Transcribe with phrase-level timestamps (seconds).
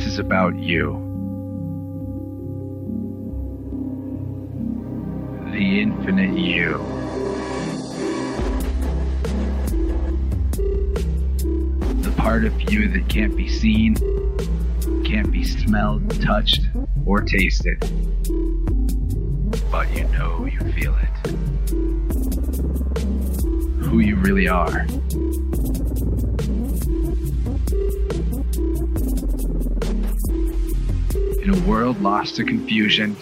[0.00, 0.92] This is about you.
[5.52, 6.78] The infinite you.
[12.00, 13.94] The part of you that can't be seen,
[15.04, 16.62] can't be smelled, touched,
[17.04, 17.78] or tasted.
[19.70, 21.30] But you know you feel it.
[23.84, 24.86] Who you really are.
[31.50, 33.16] In a world lost to confusion,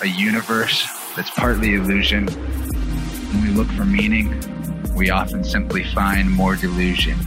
[0.00, 4.32] a universe that's partly illusion, when we look for meaning,
[4.94, 7.18] we often simply find more delusion.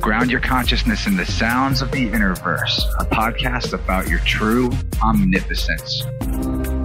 [0.00, 6.02] Ground your consciousness in the sounds of the Innerverse, a podcast about your true omnipotence.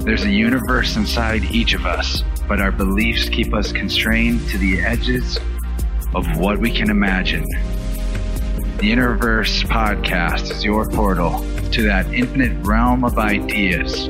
[0.05, 4.81] There's a universe inside each of us, but our beliefs keep us constrained to the
[4.81, 5.39] edges
[6.13, 7.47] of what we can imagine.
[8.83, 11.39] The Innerverse podcast is your portal
[11.71, 14.09] to that infinite realm of ideas.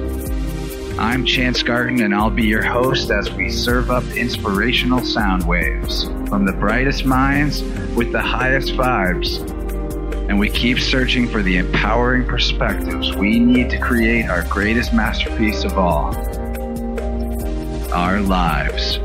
[0.97, 6.05] I'm Chance Garten, and I'll be your host as we serve up inspirational sound waves
[6.27, 7.61] from the brightest minds
[7.95, 9.47] with the highest vibes.
[10.27, 15.63] And we keep searching for the empowering perspectives we need to create our greatest masterpiece
[15.65, 16.15] of all
[17.93, 18.97] our lives.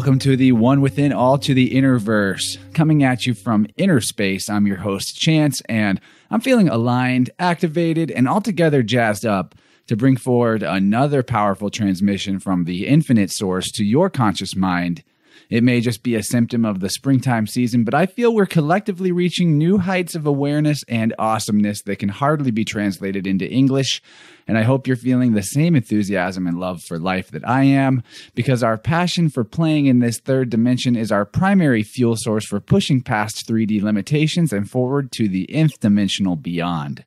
[0.00, 2.56] Welcome to the One Within All to the Innerverse.
[2.72, 8.10] Coming at you from inner space, I'm your host, Chance, and I'm feeling aligned, activated,
[8.10, 9.54] and altogether jazzed up
[9.88, 15.04] to bring forward another powerful transmission from the infinite source to your conscious mind.
[15.50, 19.10] It may just be a symptom of the springtime season, but I feel we're collectively
[19.10, 24.00] reaching new heights of awareness and awesomeness that can hardly be translated into English.
[24.46, 28.04] And I hope you're feeling the same enthusiasm and love for life that I am,
[28.36, 32.60] because our passion for playing in this third dimension is our primary fuel source for
[32.60, 37.04] pushing past 3D limitations and forward to the nth dimensional beyond.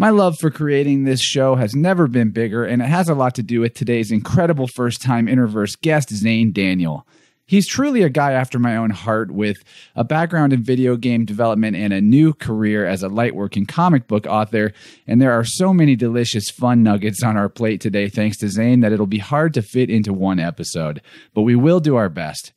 [0.00, 3.34] My love for creating this show has never been bigger, and it has a lot
[3.34, 7.04] to do with today's incredible first time Innerverse guest, Xane Daniel.
[7.48, 9.56] He's truly a guy after my own heart with
[9.96, 14.26] a background in video game development and a new career as a lightworking comic book
[14.26, 14.74] author.
[15.06, 18.82] And there are so many delicious fun nuggets on our plate today, thanks to Xane,
[18.82, 21.00] that it'll be hard to fit into one episode.
[21.32, 22.52] But we will do our best.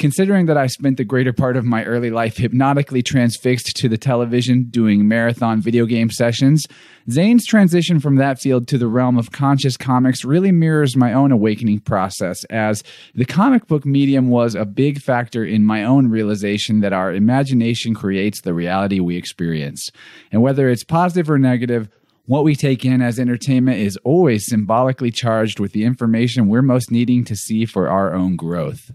[0.00, 3.98] Considering that I spent the greater part of my early life hypnotically transfixed to the
[3.98, 6.66] television doing marathon video game sessions,
[7.10, 11.32] Xane's transition from that field to the realm of conscious comics really mirrors my own
[11.32, 12.82] awakening process, as
[13.14, 17.92] the comic book medium was a big factor in my own realization that our imagination
[17.92, 19.90] creates the reality we experience.
[20.32, 21.90] And whether it's positive or negative,
[22.24, 26.90] what we take in as entertainment is always symbolically charged with the information we're most
[26.90, 28.92] needing to see for our own growth.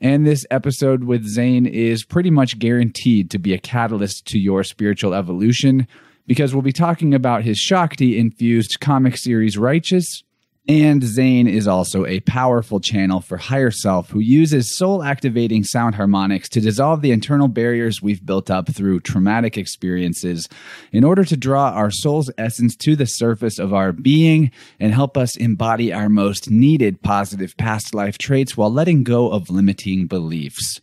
[0.00, 4.64] And this episode with Xane is pretty much guaranteed to be a catalyst to your
[4.64, 5.86] spiritual evolution
[6.26, 10.22] because we'll be talking about his Shakti infused comic series Righteous,
[10.68, 15.94] and Xane is also a powerful channel for higher self who uses soul activating sound
[15.94, 20.48] harmonics to dissolve the internal barriers we've built up through traumatic experiences
[20.92, 25.16] in order to draw our soul's essence to the surface of our being and help
[25.16, 30.80] us embody our most needed positive past life traits while letting go of limiting beliefs.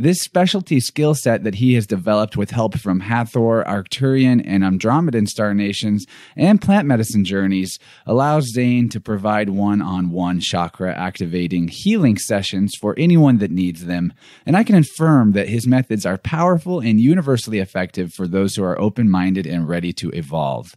[0.00, 5.26] This specialty skill set that he has developed with help from Hathor, Arcturian, and Andromedan
[5.26, 11.66] star nations and plant medicine journeys allows Xane to provide one on one chakra activating
[11.66, 14.12] healing sessions for anyone that needs them.
[14.46, 18.62] And I can affirm that his methods are powerful and universally effective for those who
[18.62, 20.76] are open minded and ready to evolve.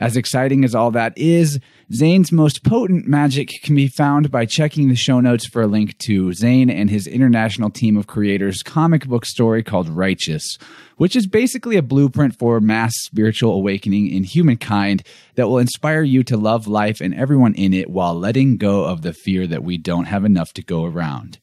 [0.00, 1.58] As exciting as all that is,
[1.92, 5.98] Xane's most potent magic can be found by checking the show notes for a link
[5.98, 10.56] to Xane and his international team of creators' comic book story called Righteous,
[10.98, 15.02] which is basically a blueprint for mass spiritual awakening in humankind
[15.34, 19.02] that will inspire you to love life and everyone in it while letting go of
[19.02, 21.40] the fear that we don't have enough to go around.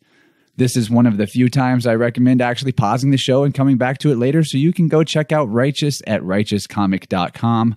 [0.56, 3.78] This is one of the few times I recommend actually pausing the show and coming
[3.78, 7.76] back to it later so you can go check out Righteous at righteouscomic.com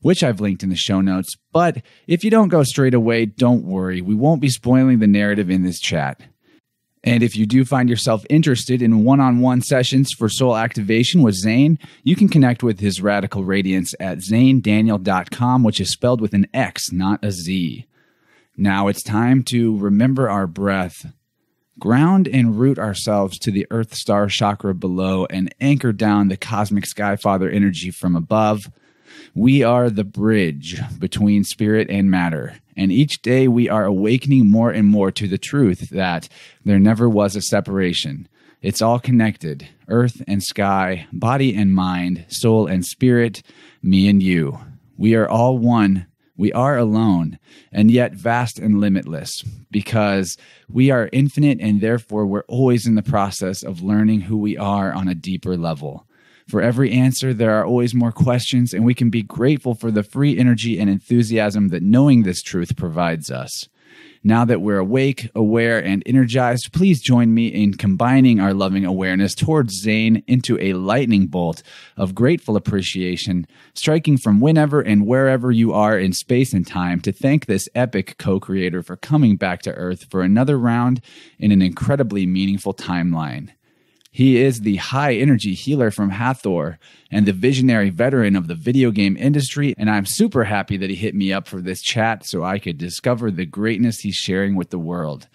[0.00, 1.36] which I've linked in the show notes.
[1.52, 4.00] But if you don't go straight away, don't worry.
[4.00, 6.22] We won't be spoiling the narrative in this chat.
[7.02, 11.22] And if you do find yourself interested in one on one sessions for soul activation
[11.22, 16.34] with Xane, you can connect with his radical radiance at xanedaniel.com, which is spelled with
[16.34, 17.86] an X, not a Z.
[18.56, 21.10] Now it's time to remember our breath,
[21.78, 26.84] ground and root ourselves to the Earth Star chakra below, and anchor down the cosmic
[26.84, 28.70] Sky Father energy from above.
[29.34, 32.56] We are the bridge between spirit and matter.
[32.76, 36.28] And each day we are awakening more and more to the truth that
[36.64, 38.28] there never was a separation.
[38.62, 43.42] It's all connected earth and sky, body and mind, soul and spirit,
[43.82, 44.58] me and you.
[44.96, 46.06] We are all one.
[46.36, 47.38] We are alone,
[47.70, 50.38] and yet vast and limitless, because
[50.70, 54.90] we are infinite and therefore we're always in the process of learning who we are
[54.90, 56.06] on a deeper level.
[56.50, 60.02] For every answer, there are always more questions, and we can be grateful for the
[60.02, 63.68] free energy and enthusiasm that knowing this truth provides us.
[64.24, 69.32] Now that we're awake, aware, and energized, please join me in combining our loving awareness
[69.32, 71.62] towards Xane into a lightning bolt
[71.96, 77.12] of grateful appreciation, striking from whenever and wherever you are in space and time to
[77.12, 81.00] thank this epic co creator for coming back to Earth for another round
[81.38, 83.50] in an incredibly meaningful timeline.
[84.12, 86.80] He is the high energy healer from Hathor
[87.12, 89.72] and the visionary veteran of the video game industry.
[89.78, 92.76] And I'm super happy that he hit me up for this chat so I could
[92.76, 95.28] discover the greatness he's sharing with the world.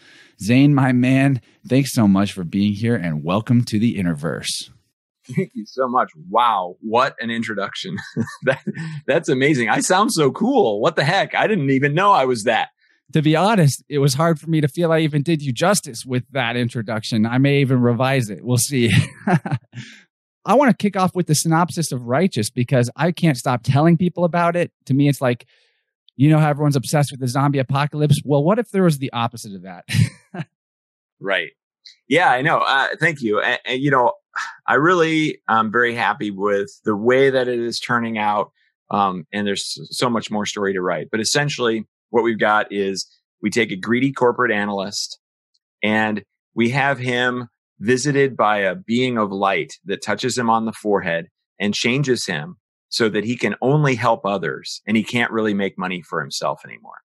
[0.44, 4.70] Xane, my man, thanks so much for being here and welcome to the Innerverse.
[5.34, 6.12] Thank you so much.
[6.30, 7.96] Wow, what an introduction.
[8.44, 8.62] that,
[9.08, 9.70] that's amazing.
[9.70, 10.82] I sound so cool.
[10.82, 11.34] What the heck?
[11.34, 12.70] I didn't even know I was that
[13.14, 16.06] to be honest, it was hard for me to feel I even did you justice
[16.06, 17.26] with that introduction.
[17.26, 18.44] I may even revise it.
[18.44, 18.92] We'll see.
[20.46, 23.98] I want to kick off with the synopsis of Righteous because I can't stop telling
[23.98, 24.72] people about it.
[24.86, 25.46] To me, it's like,
[26.16, 28.22] you know how everyone's obsessed with the zombie apocalypse?
[28.24, 29.86] Well, what if there was the opposite of that?
[31.20, 31.52] right.
[32.08, 32.60] Yeah, I know.
[32.60, 33.42] Uh, thank you.
[33.42, 34.14] And, and, you know,
[34.68, 38.52] I really am very happy with the way that it is turning out.
[38.92, 41.08] Um, and there's so much more story to write.
[41.12, 41.86] But essentially,
[42.16, 43.06] what we've got is
[43.42, 45.20] we take a greedy corporate analyst
[45.84, 46.24] and
[46.56, 51.28] we have him visited by a being of light that touches him on the forehead
[51.60, 52.56] and changes him
[52.88, 56.62] so that he can only help others and he can't really make money for himself
[56.64, 57.02] anymore.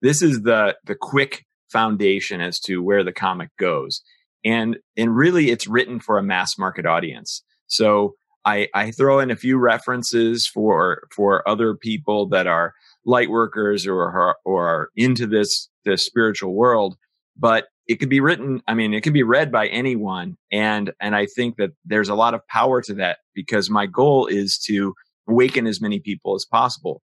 [0.00, 4.00] This is the, the quick foundation as to where the comic goes.
[4.46, 7.42] And, and really it's written for a mass market audience.
[7.66, 8.14] So
[8.46, 12.72] I, I throw in a few references for, for other people that are
[13.04, 16.96] light workers or are, or are into this this spiritual world
[17.36, 20.36] but it could be written i mean it could be read by anyone.
[20.50, 24.26] And and i think that there's a lot of power to that because my goal
[24.26, 24.94] is to
[25.28, 27.00] awaken as many people as possible.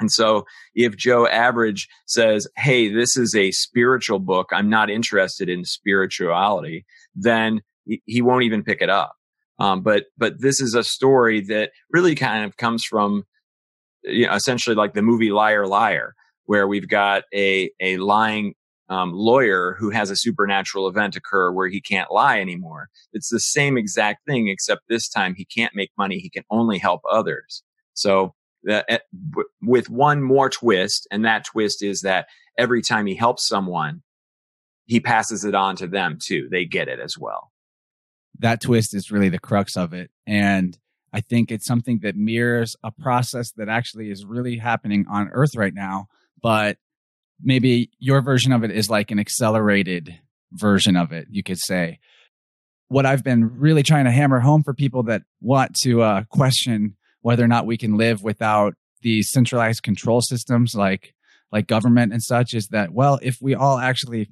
[0.00, 0.44] And so
[0.74, 4.50] if joe average says hey this is a spiritual book.
[4.52, 6.84] I'm not interested in spirituality
[7.14, 7.60] then
[8.06, 9.14] he won't even pick it up.
[9.58, 13.24] Um, but but this is a story that really kind of comes from
[14.04, 16.14] you know, essentially like the movie Liar Liar,
[16.46, 18.54] where we've got a a lying
[18.88, 22.88] um, lawyer who has a supernatural event occur where he can't lie anymore.
[23.12, 26.78] It's the same exact thing, except this time he can't make money; he can only
[26.78, 27.62] help others.
[27.94, 28.34] So
[28.64, 28.98] that, eh,
[29.62, 32.26] with one more twist, and that twist is that
[32.58, 34.02] every time he helps someone,
[34.86, 36.48] he passes it on to them too.
[36.50, 37.52] They get it as well.
[38.38, 40.78] That twist is really the crux of it, and
[41.14, 45.54] I think it's something that mirrors a process that actually is really happening on Earth
[45.56, 46.08] right now,
[46.42, 46.76] but
[47.40, 50.18] maybe your version of it is like an accelerated
[50.50, 52.00] version of it, you could say.
[52.88, 56.96] What I've been really trying to hammer home for people that want to uh, question
[57.20, 61.14] whether or not we can live without these centralized control systems like
[61.52, 64.28] like government and such is that well if we all actually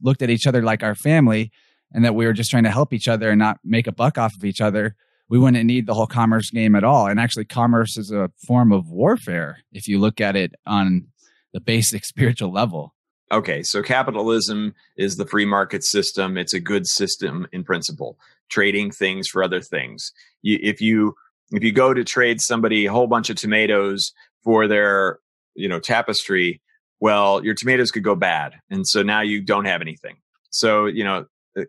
[0.00, 1.50] looked at each other like our family
[1.92, 4.16] and that we were just trying to help each other and not make a buck
[4.18, 4.96] off of each other
[5.32, 7.06] we wouldn't need the whole commerce game at all.
[7.06, 11.06] And actually, commerce is a form of warfare if you look at it on
[11.54, 12.94] the basic spiritual level.
[13.32, 16.36] Okay, so capitalism is the free market system.
[16.36, 18.18] It's a good system in principle,
[18.50, 20.12] trading things for other things.
[20.42, 21.14] You, if you
[21.50, 24.12] if you go to trade somebody a whole bunch of tomatoes
[24.44, 25.18] for their
[25.54, 26.60] you know tapestry,
[27.00, 30.16] well, your tomatoes could go bad, and so now you don't have anything.
[30.50, 31.24] So you know,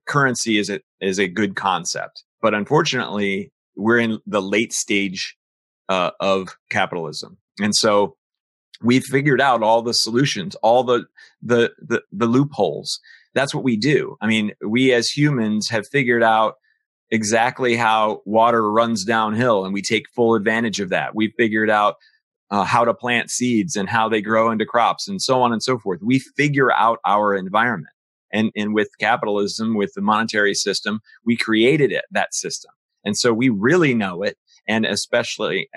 [0.05, 5.37] currency is a is a good concept, but unfortunately, we're in the late stage
[5.89, 8.15] uh, of capitalism, and so
[8.81, 11.05] we've figured out all the solutions, all the,
[11.41, 12.99] the the the loopholes.
[13.33, 14.15] That's what we do.
[14.21, 16.55] I mean, we as humans have figured out
[17.09, 21.15] exactly how water runs downhill, and we take full advantage of that.
[21.15, 21.95] We've figured out
[22.51, 25.63] uh, how to plant seeds and how they grow into crops, and so on and
[25.63, 26.01] so forth.
[26.03, 27.93] We figure out our environment
[28.31, 32.71] And, and with capitalism, with the monetary system, we created it, that system.
[33.03, 34.37] And so we really know it.
[34.67, 35.69] And especially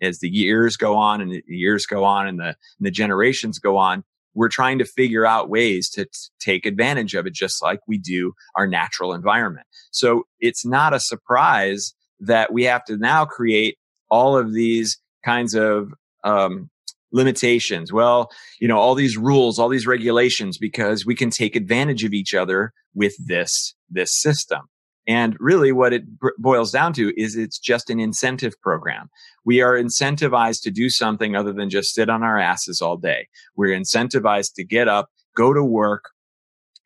[0.00, 3.58] as the years go on and the years go on and the, and the generations
[3.58, 4.04] go on,
[4.34, 7.98] we're trying to figure out ways to t- take advantage of it, just like we
[7.98, 9.66] do our natural environment.
[9.90, 13.78] So it's not a surprise that we have to now create
[14.10, 15.92] all of these kinds of
[16.22, 16.70] um,
[17.10, 17.92] limitations.
[17.92, 18.30] Well,
[18.60, 22.34] you know, all these rules, all these regulations, because we can take advantage of each
[22.34, 24.68] other with this, this system.
[25.08, 26.04] And really what it
[26.36, 29.08] boils down to is it's just an incentive program.
[29.42, 33.28] We are incentivized to do something other than just sit on our asses all day.
[33.56, 36.10] We're incentivized to get up, go to work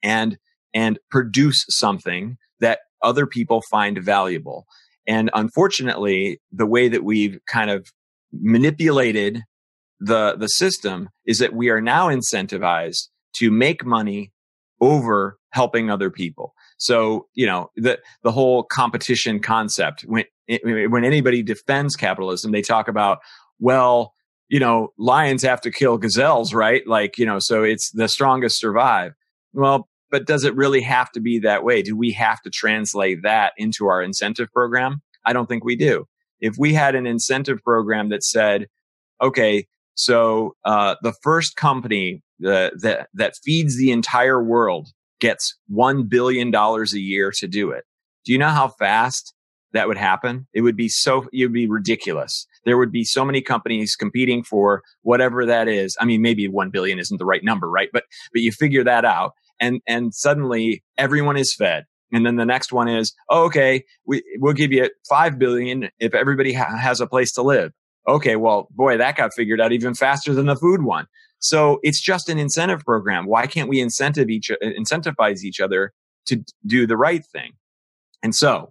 [0.04, 0.38] and,
[0.72, 4.66] and produce something that other people find valuable.
[5.04, 7.92] And unfortunately, the way that we've kind of
[8.32, 9.42] manipulated
[9.98, 14.30] the, the system is that we are now incentivized to make money
[14.80, 16.54] over helping other people.
[16.78, 20.24] So, you know, the, the whole competition concept, when,
[20.64, 23.18] when anybody defends capitalism, they talk about,
[23.58, 24.14] well,
[24.48, 26.86] you know, lions have to kill gazelles, right?
[26.86, 29.12] Like, you know, so it's the strongest survive.
[29.52, 31.80] Well, but does it really have to be that way?
[31.80, 35.00] Do we have to translate that into our incentive program?
[35.24, 36.06] I don't think we do.
[36.40, 38.66] If we had an incentive program that said,
[39.22, 44.88] okay, so uh, the first company that, that that feeds the entire world
[45.22, 47.84] gets one billion dollars a year to do it.
[48.24, 49.32] Do you know how fast
[49.72, 50.48] that would happen?
[50.52, 52.46] It would be so it would be ridiculous.
[52.66, 55.96] There would be so many companies competing for whatever that is.
[56.00, 57.88] I mean, maybe one billion isn't the right number, right?
[57.92, 61.84] But but you figure that out, and and suddenly everyone is fed.
[62.14, 66.14] And then the next one is, oh, okay, we, we'll give you five billion if
[66.14, 67.72] everybody ha- has a place to live
[68.06, 71.06] okay, well, boy, that got figured out even faster than the food one.
[71.38, 73.26] So it's just an incentive program.
[73.26, 75.92] Why can't we incentive each, uh, incentivize each other
[76.26, 77.52] to do the right thing?
[78.23, 78.71] And so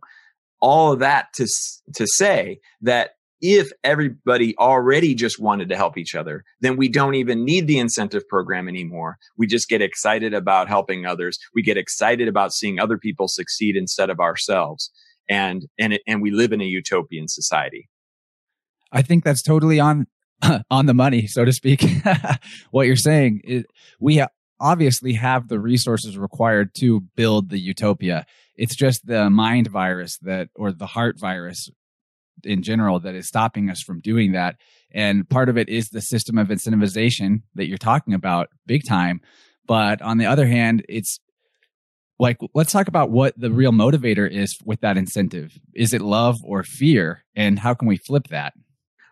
[0.61, 1.47] all of that to,
[1.95, 3.11] to say that
[3.41, 7.79] if everybody already just wanted to help each other, then we don't even need the
[7.79, 9.17] incentive program anymore.
[9.35, 11.39] We just get excited about helping others.
[11.55, 14.91] We get excited about seeing other people succeed instead of ourselves.
[15.27, 17.89] And, and, it, and we live in a utopian society.
[18.91, 20.07] I think that's totally on
[20.71, 21.83] on the money, so to speak.
[22.71, 23.65] what you're saying is
[23.99, 24.29] we ha-
[24.59, 28.25] obviously have the resources required to build the utopia.
[28.55, 31.69] It's just the mind virus that, or the heart virus
[32.43, 34.55] in general, that is stopping us from doing that.
[34.91, 39.21] And part of it is the system of incentivization that you're talking about big time.
[39.67, 41.19] But on the other hand, it's
[42.19, 45.57] like let's talk about what the real motivator is with that incentive.
[45.73, 47.23] Is it love or fear?
[47.35, 48.53] And how can we flip that?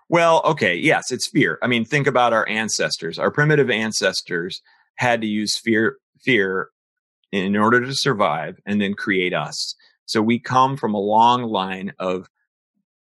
[0.10, 1.60] Well, okay, yes, it's fear.
[1.62, 3.20] I mean, think about our ancestors.
[3.20, 4.62] Our primitive ancestors
[4.96, 6.70] had to use fear fear
[7.32, 9.76] in order to survive and then create us.
[10.06, 12.28] So we come from a long line of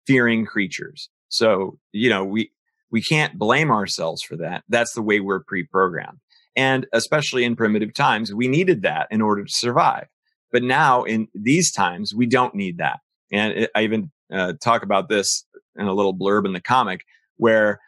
[0.06, 1.08] fearing creatures.
[1.28, 2.50] So, you know, we
[2.90, 4.64] we can't blame ourselves for that.
[4.68, 6.18] That's the way we're pre-programmed.
[6.56, 10.06] And especially in primitive times, we needed that in order to survive.
[10.50, 13.00] But now in these times, we don't need that.
[13.30, 15.44] And I even uh, talk about this
[15.78, 17.02] in a little blurb in the comic
[17.36, 17.80] where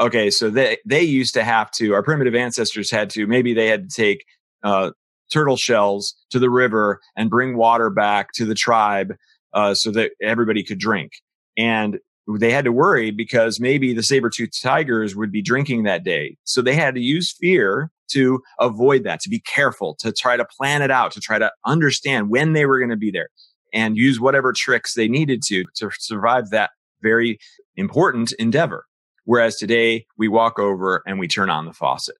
[0.00, 3.66] okay so they they used to have to our primitive ancestors had to maybe they
[3.66, 4.24] had to take
[4.64, 4.90] uh,
[5.32, 9.14] turtle shells to the river and bring water back to the tribe
[9.52, 11.12] uh, so that everybody could drink.
[11.56, 11.98] And
[12.38, 16.36] they had to worry because maybe the saber-toothed tigers would be drinking that day.
[16.44, 20.44] So they had to use fear to avoid that to be careful to try to
[20.44, 23.28] plan it out to try to understand when they were going to be there
[23.74, 26.70] and use whatever tricks they needed to to survive that
[27.02, 27.38] very
[27.76, 28.84] important endeavor.
[29.24, 32.16] Whereas today we walk over and we turn on the faucet.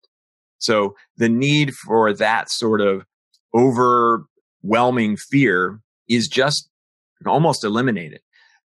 [0.59, 3.05] So the need for that sort of
[3.55, 6.69] overwhelming fear is just
[7.27, 8.21] almost eliminated,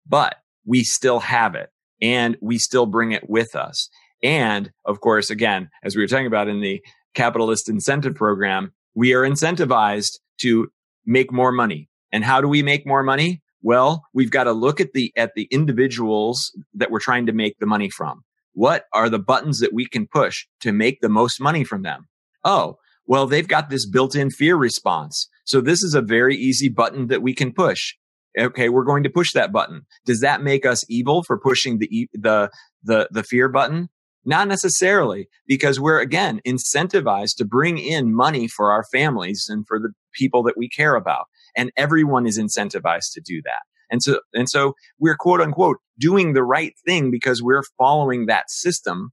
[0.07, 1.69] but we still have it
[2.01, 3.89] and we still bring it with us.
[4.21, 6.81] And of course, again, as we were talking about in the
[7.13, 10.69] capitalist incentive program, we are incentivized to
[11.05, 11.89] make more money.
[12.11, 13.42] And how do we make more money?
[13.63, 17.57] Well, we've got to look at the at the individuals that we're trying to make
[17.59, 18.23] the money from.
[18.51, 22.07] What are the buttons that we can push to make the most money from them?
[22.43, 22.75] Oh,
[23.07, 25.27] well, they've got this built-in fear response.
[25.45, 27.95] So this is a very easy button that we can push.
[28.37, 29.83] Okay, we're going to push that button.
[30.05, 32.49] Does that make us evil for pushing the the
[32.83, 33.89] the the fear button?
[34.25, 39.79] Not necessarily, because we're again incentivized to bring in money for our families and for
[39.79, 41.25] the people that we care about
[41.55, 43.61] and everyone is incentivized to do that.
[43.89, 48.49] And so, and so we're quote unquote doing the right thing because we're following that
[48.49, 49.11] system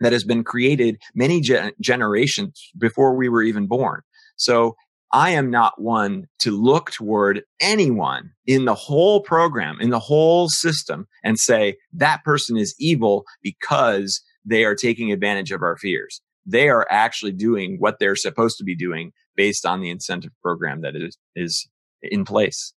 [0.00, 4.00] that has been created many gen- generations before we were even born.
[4.36, 4.74] So
[5.12, 10.48] I am not one to look toward anyone in the whole program, in the whole
[10.48, 16.20] system and say that person is evil because they are taking advantage of our fears.
[16.46, 20.82] They are actually doing what they're supposed to be doing based on the incentive program
[20.82, 21.68] that is, is
[22.10, 22.72] in place.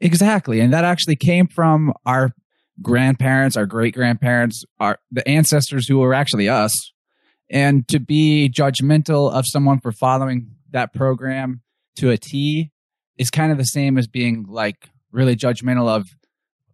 [0.00, 0.60] Exactly.
[0.60, 2.32] And that actually came from our
[2.80, 6.92] grandparents, our great grandparents, our the ancestors who were actually us.
[7.50, 11.62] And to be judgmental of someone for following that program
[11.96, 12.70] to a T
[13.18, 16.08] is kind of the same as being like really judgmental of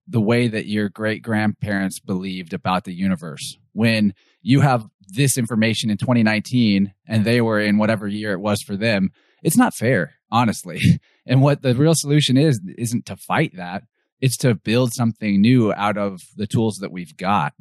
[0.07, 3.59] the way that your great grandparents believed about the universe.
[3.73, 8.63] When you have this information in 2019 and they were in whatever year it was
[8.63, 9.11] for them,
[9.43, 10.81] it's not fair, honestly.
[11.31, 13.83] And what the real solution is, isn't to fight that,
[14.19, 17.53] it's to build something new out of the tools that we've got.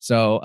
[0.00, 0.40] So,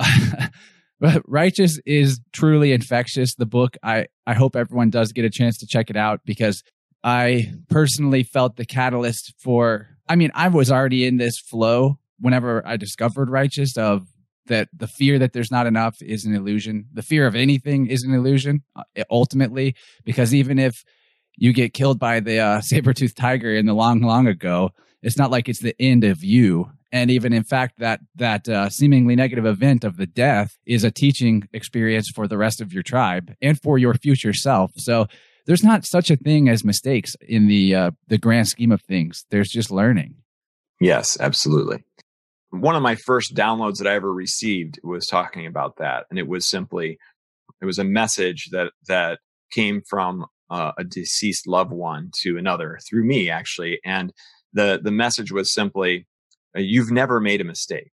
[1.25, 5.67] righteous is truly infectious the book i i hope everyone does get a chance to
[5.67, 6.63] check it out because
[7.03, 12.65] i personally felt the catalyst for i mean i was already in this flow whenever
[12.65, 14.07] i discovered righteous of
[14.47, 18.03] that the fear that there's not enough is an illusion the fear of anything is
[18.03, 20.83] an illusion uh, ultimately because even if
[21.37, 24.71] you get killed by the uh, saber-toothed tiger in the long long ago.
[25.01, 26.71] It's not like it's the end of you.
[26.91, 30.91] And even in fact that that uh, seemingly negative event of the death is a
[30.91, 34.71] teaching experience for the rest of your tribe and for your future self.
[34.77, 35.07] So
[35.45, 39.25] there's not such a thing as mistakes in the uh, the grand scheme of things.
[39.29, 40.15] There's just learning.
[40.79, 41.83] Yes absolutely.
[42.49, 46.05] One of my first downloads that i ever received was talking about that.
[46.09, 46.97] And it was simply
[47.61, 49.19] it was a message that that
[49.51, 54.13] came from uh, a deceased loved one to another through me actually and
[54.53, 56.07] the the message was simply
[56.55, 57.91] uh, you've never made a mistake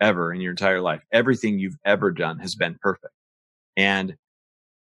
[0.00, 1.02] ever in your entire life.
[1.12, 3.12] Everything you've ever done has been perfect.
[3.76, 4.16] And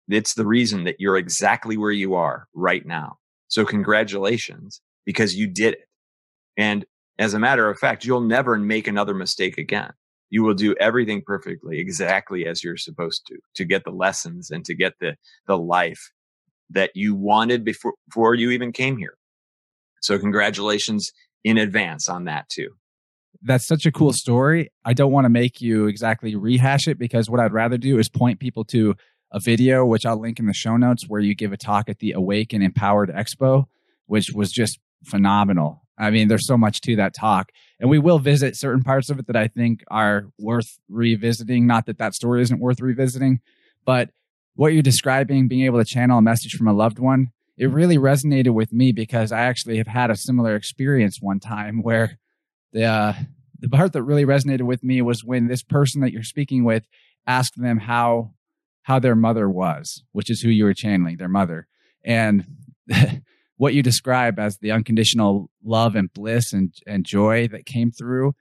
[0.08, 3.16] it's the reason that you're exactly where you are right now.
[3.48, 5.88] So congratulations because you did it.
[6.56, 6.84] And
[7.18, 9.90] as a matter of fact, you'll never make another mistake again.
[10.30, 14.64] You will do everything perfectly, exactly as you're supposed to, to get the lessons and
[14.66, 15.16] to get the,
[15.46, 16.10] the life
[16.70, 19.16] that you wanted before, before you even came here.
[20.00, 21.12] So congratulations
[21.44, 22.70] in advance on that too
[23.42, 24.70] that's such a cool story.
[24.84, 28.08] I don't want to make you exactly rehash it because what I'd rather do is
[28.08, 28.94] point people to
[29.30, 31.98] a video, which I'll link in the show notes, where you give a talk at
[31.98, 33.66] the Awake and Empowered Expo,
[34.06, 35.82] which was just phenomenal.
[35.98, 39.18] I mean, there's so much to that talk, and we will visit certain parts of
[39.18, 41.66] it that I think are worth revisiting.
[41.66, 43.40] Not that that story isn't worth revisiting,
[43.84, 44.10] but
[44.58, 47.96] what you're describing, being able to channel a message from a loved one, it really
[47.96, 52.18] resonated with me because I actually have had a similar experience one time where
[52.72, 53.12] the uh,
[53.60, 56.88] the part that really resonated with me was when this person that you're speaking with
[57.24, 58.32] asked them how
[58.82, 61.68] how their mother was, which is who you were channeling, their mother,
[62.04, 62.44] and
[63.58, 68.32] what you describe as the unconditional love and bliss and and joy that came through.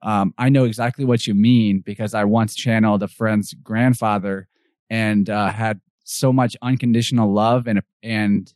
[0.00, 4.48] Um, I know exactly what you mean because I once channeled a friend's grandfather
[4.90, 8.52] and uh, had so much unconditional love and and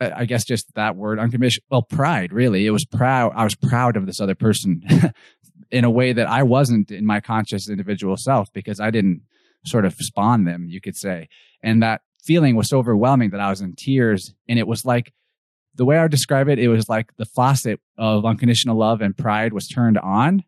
[0.00, 1.64] I guess just that word unconditional.
[1.70, 2.32] Well, pride.
[2.32, 3.32] Really, it was proud.
[3.34, 4.82] I was proud of this other person
[5.70, 9.22] in a way that I wasn't in my conscious individual self because I didn't
[9.64, 11.28] sort of spawn them, you could say.
[11.62, 14.34] And that feeling was so overwhelming that I was in tears.
[14.48, 15.12] And it was like
[15.74, 16.58] the way I would describe it.
[16.58, 20.44] It was like the faucet of unconditional love and pride was turned on,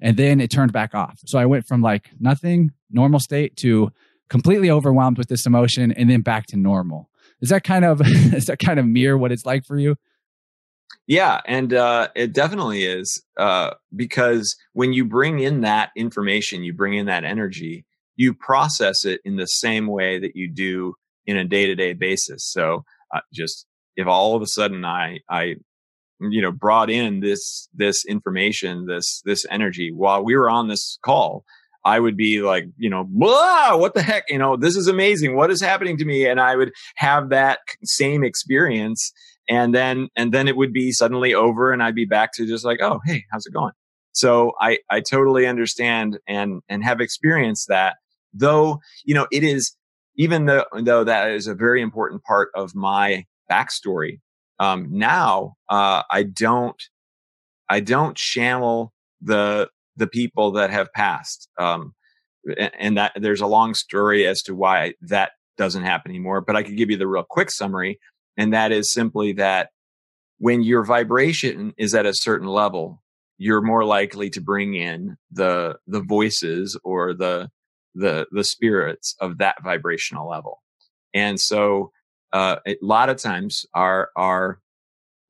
[0.00, 1.20] and then it turned back off.
[1.26, 3.90] So I went from like nothing, normal state, to
[4.28, 7.08] completely overwhelmed with this emotion, and then back to normal
[7.40, 9.96] is that kind of is that kind of mirror what it's like for you?
[11.06, 16.72] Yeah, and uh, it definitely is uh, because when you bring in that information, you
[16.72, 17.84] bring in that energy,
[18.16, 20.94] you process it in the same way that you do
[21.26, 22.44] in a day to day basis.
[22.44, 22.84] So
[23.14, 25.56] uh, just if all of a sudden I I
[26.18, 30.98] you know brought in this this information this this energy while we were on this
[31.02, 31.44] call
[31.86, 34.24] I would be like, you know, blah, what the heck?
[34.28, 35.36] You know, this is amazing.
[35.36, 36.26] What is happening to me?
[36.26, 39.12] And I would have that same experience.
[39.48, 42.64] And then, and then it would be suddenly over and I'd be back to just
[42.64, 43.70] like, oh, hey, how's it going?
[44.10, 47.94] So I, I totally understand and, and have experienced that.
[48.34, 49.76] Though, you know, it is,
[50.16, 54.18] even though, though that is a very important part of my backstory,
[54.58, 56.82] um, now, uh, I don't,
[57.68, 61.48] I don't channel the the people that have passed.
[61.58, 61.94] Um,
[62.78, 66.40] and that there's a long story as to why that doesn't happen anymore.
[66.40, 67.98] But I could give you the real quick summary,
[68.36, 69.70] and that is simply that
[70.38, 73.02] when your vibration is at a certain level,
[73.38, 77.50] you're more likely to bring in the the voices or the
[77.94, 80.62] the the spirits of that vibrational level.
[81.14, 81.92] And so
[82.32, 84.60] uh, a lot of times our our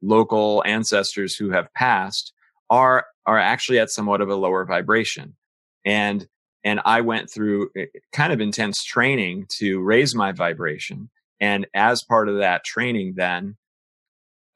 [0.03, 2.33] local ancestors who have passed
[2.69, 5.37] are are actually at somewhat of a lower vibration.
[5.85, 6.27] And
[6.65, 7.71] and i went through
[8.13, 11.11] kind of intense training to raise my vibration.
[11.41, 13.57] And as part of that training then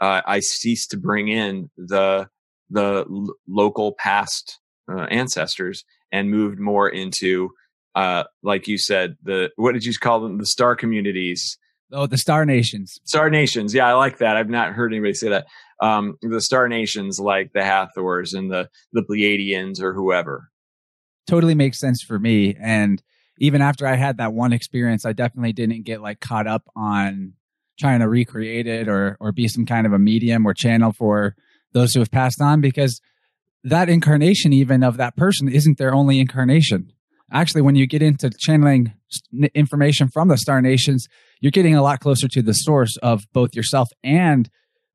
[0.01, 2.29] uh, i ceased to bring in the
[2.71, 4.59] the l- local past
[4.91, 7.51] uh, ancestors and moved more into
[7.95, 10.39] uh, like you said the what did you call them?
[10.39, 11.59] The star communities
[11.93, 13.01] Oh, the Star Nations.
[13.05, 13.75] Star Nations.
[13.75, 14.37] Yeah, I like that.
[14.37, 15.47] I've not heard anybody say that.
[15.83, 20.51] Um, the Star Nations, like the Hathors and the the Pleiadians or whoever.
[21.27, 22.57] Totally makes sense for me.
[22.61, 23.03] And
[23.39, 27.33] even after I had that one experience, I definitely didn't get like caught up on
[27.79, 31.35] trying to recreate it or or be some kind of a medium or channel for
[31.73, 33.01] those who have passed on because
[33.65, 36.93] that incarnation even of that person isn't their only incarnation.
[37.33, 38.93] Actually, when you get into channeling
[39.55, 41.07] information from the star nations,
[41.41, 44.49] you're getting a lot closer to the source of both yourself and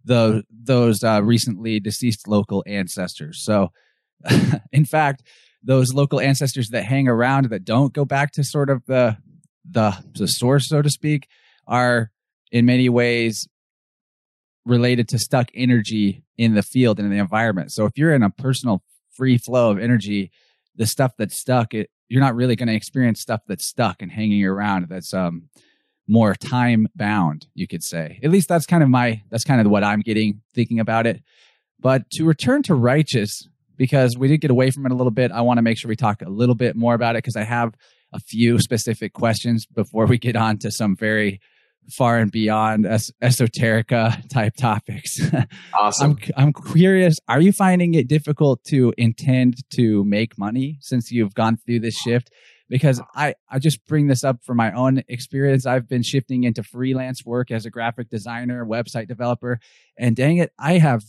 [0.03, 3.43] the those uh, recently deceased local ancestors.
[3.43, 3.71] So,
[4.71, 5.23] in fact,
[5.63, 9.17] those local ancestors that hang around that don't go back to sort of the
[9.69, 11.27] the the source, so to speak,
[11.67, 12.11] are
[12.51, 13.47] in many ways
[14.65, 17.71] related to stuck energy in the field and in the environment.
[17.71, 18.83] So, if you're in a personal
[19.17, 20.31] free flow of energy,
[20.75, 24.11] the stuff that's stuck, it, you're not really going to experience stuff that's stuck and
[24.11, 24.87] hanging around.
[24.89, 25.49] That's um
[26.07, 28.19] more time bound, you could say.
[28.23, 31.21] At least that's kind of my that's kind of what I'm getting thinking about it.
[31.79, 35.31] But to return to righteous, because we did get away from it a little bit,
[35.31, 37.43] I want to make sure we talk a little bit more about it because I
[37.43, 37.75] have
[38.13, 41.39] a few specific questions before we get on to some very
[41.91, 45.19] far and beyond es- esoterica type topics.
[45.77, 46.17] Awesome.
[46.37, 47.17] I'm, I'm curious.
[47.27, 51.95] Are you finding it difficult to intend to make money since you've gone through this
[51.95, 52.31] shift?
[52.69, 55.65] Because I, I just bring this up from my own experience.
[55.65, 59.59] I've been shifting into freelance work as a graphic designer, website developer,
[59.97, 61.03] and dang it, I have,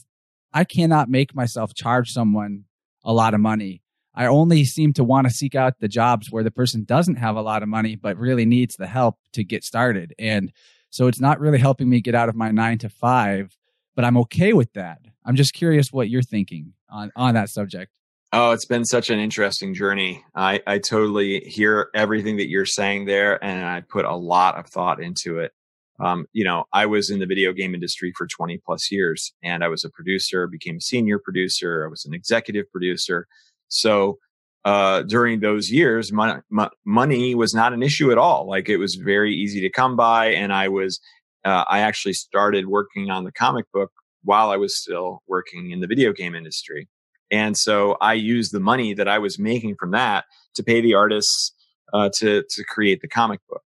[0.53, 2.65] I cannot make myself charge someone
[3.05, 3.83] a lot of money.
[4.15, 7.37] I only seem to want to seek out the jobs where the person doesn't have
[7.37, 10.15] a lot of money, but really needs the help to get started.
[10.19, 10.53] And
[10.91, 13.57] so it's not really helping me get out of my nine to five,
[13.95, 15.01] but I'm okay with that.
[15.27, 17.93] I'm just curious what you're thinking on, on that subject.
[18.33, 20.25] Oh, it's been such an interesting journey.
[20.35, 24.67] I, I totally hear everything that you're saying there, and I put a lot of
[24.67, 25.53] thought into it.
[26.01, 29.63] Um, you know, I was in the video game industry for 20 plus years, and
[29.63, 33.27] I was a producer, became a senior producer, I was an executive producer.
[33.69, 34.19] So
[34.65, 36.41] uh, during those years, money,
[36.85, 38.49] money was not an issue at all.
[38.49, 41.01] Like it was very easy to come by, and I was,
[41.45, 43.93] uh, I actually started working on the comic book
[44.25, 46.89] while I was still working in the video game industry.
[47.31, 50.95] And so I used the money that I was making from that to pay the
[50.95, 51.53] artists
[51.93, 53.63] uh, to to create the comic book.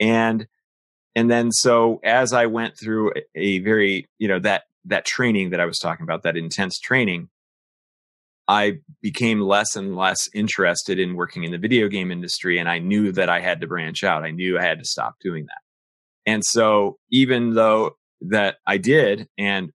[0.00, 0.46] And
[1.14, 5.60] and then so as I went through a very you know that that training that
[5.60, 7.28] I was talking about, that intense training,
[8.46, 12.78] I became less and less interested in working in the video game industry, and I
[12.78, 14.24] knew that I had to branch out.
[14.24, 16.30] I knew I had to stop doing that.
[16.30, 19.70] And so even though that I did, and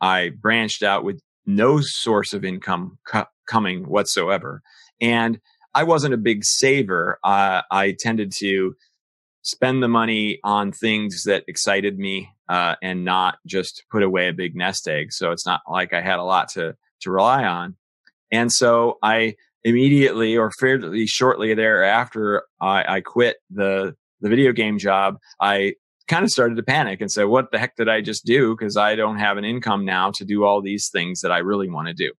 [0.00, 4.62] I branched out with no source of income co- coming whatsoever.
[5.00, 5.40] And
[5.74, 7.18] I wasn't a big saver.
[7.24, 8.74] Uh, I tended to
[9.42, 14.32] spend the money on things that excited me uh, and not just put away a
[14.32, 15.12] big nest egg.
[15.12, 17.76] So it's not like I had a lot to to rely on.
[18.32, 24.78] And so I immediately or fairly shortly thereafter, I, I quit the the video game
[24.78, 25.18] job.
[25.40, 25.74] I
[26.08, 28.54] kind of started to panic and say, what the heck did I just do?
[28.54, 31.68] Because I don't have an income now to do all these things that I really
[31.68, 32.12] want to do.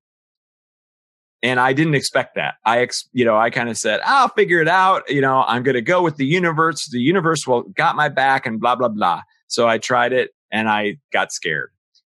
[1.44, 2.56] And I didn't expect that.
[2.66, 5.04] I, ex- you know, I kind of said, I'll figure it out.
[5.10, 6.90] You know, I'm going to go with the universe.
[6.90, 9.22] The universe will got my back and blah, blah, blah.
[9.48, 11.70] So I tried it and I got scared.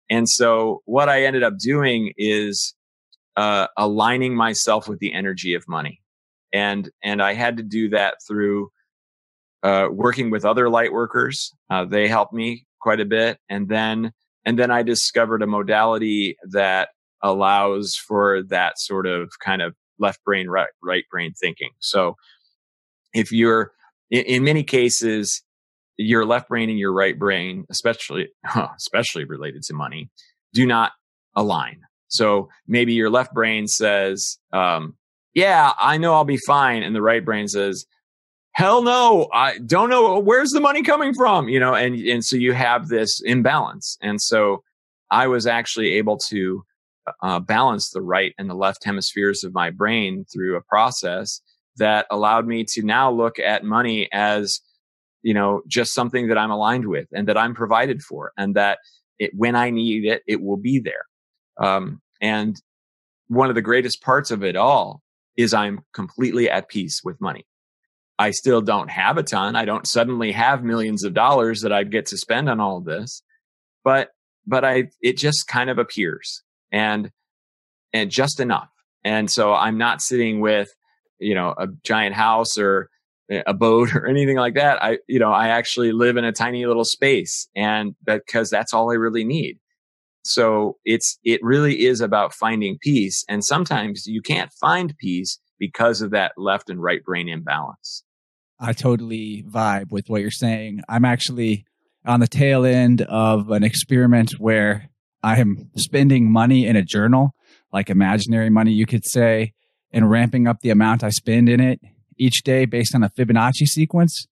[0.08, 2.74] And so what I ended up doing is
[3.36, 6.00] uh, aligning myself with the energy of money.
[6.50, 8.70] And, and I had to do that through
[9.62, 11.52] uh, working with other light workers.
[11.70, 13.38] Uh, they helped me quite a bit.
[13.48, 14.12] And then,
[14.44, 16.90] and then I discovered a modality that
[17.22, 21.70] allows for that sort of kind of left brain, right, right brain thinking.
[21.80, 22.14] So
[23.12, 23.72] if you're,
[24.10, 25.42] in, in many cases,
[25.96, 28.28] your left brain and your right brain, especially,
[28.76, 30.10] especially related to money,
[30.54, 30.92] do not
[31.34, 31.80] align.
[32.06, 34.96] So maybe your left brain says, um,
[35.34, 36.82] yeah, I know I'll be fine.
[36.82, 37.84] And the right brain says,
[38.52, 42.36] hell no i don't know where's the money coming from you know and and so
[42.36, 44.62] you have this imbalance and so
[45.10, 46.64] i was actually able to
[47.22, 51.40] uh, balance the right and the left hemispheres of my brain through a process
[51.76, 54.60] that allowed me to now look at money as
[55.22, 58.78] you know, just something that I'm aligned with and that I'm provided for and that
[59.18, 61.04] it, when I need it, it will be there.
[61.60, 62.56] Um, and
[63.26, 65.02] one of the greatest parts of it all
[65.36, 67.44] is I'm completely at peace with money.
[68.18, 69.54] I still don't have a ton.
[69.54, 72.84] I don't suddenly have millions of dollars that I'd get to spend on all of
[72.84, 73.22] this,
[73.84, 74.10] but,
[74.46, 77.10] but I, it just kind of appears and,
[77.92, 78.70] and just enough.
[79.04, 80.68] And so I'm not sitting with,
[81.20, 82.90] you know, a giant house or
[83.30, 84.82] a boat or anything like that.
[84.82, 88.90] I, you know, I actually live in a tiny little space and because that's all
[88.90, 89.58] I really need.
[90.24, 93.24] So it's, it really is about finding peace.
[93.28, 98.02] And sometimes you can't find peace because of that left and right brain imbalance.
[98.60, 100.82] I totally vibe with what you're saying.
[100.88, 101.64] I'm actually
[102.04, 104.90] on the tail end of an experiment where
[105.22, 107.34] I'm spending money in a journal,
[107.72, 109.52] like imaginary money, you could say,
[109.92, 111.80] and ramping up the amount I spend in it
[112.16, 114.26] each day based on a Fibonacci sequence.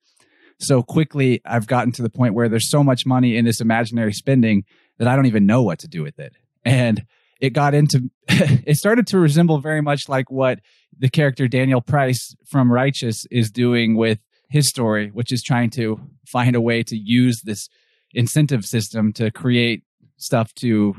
[0.59, 4.13] So quickly, I've gotten to the point where there's so much money in this imaginary
[4.13, 4.65] spending
[4.99, 6.33] that I don't even know what to do with it.
[6.65, 7.05] And
[7.41, 10.61] it got into, it started to resemble very much like what
[10.99, 14.19] the character Daniel Price from Righteous is doing with
[14.49, 17.69] his story, which is trying to find a way to use this
[18.15, 19.83] incentive system to create
[20.17, 20.95] stuff to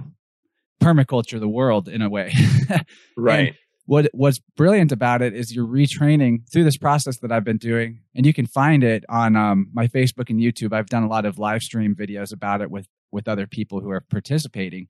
[0.82, 2.34] permaculture the world in a way.
[3.18, 3.56] right
[3.88, 8.02] what what's brilliant about it is you're retraining through this process that I've been doing,
[8.14, 10.74] and you can find it on um, my Facebook and YouTube.
[10.74, 13.90] I've done a lot of live stream videos about it with with other people who
[13.90, 14.88] are participating.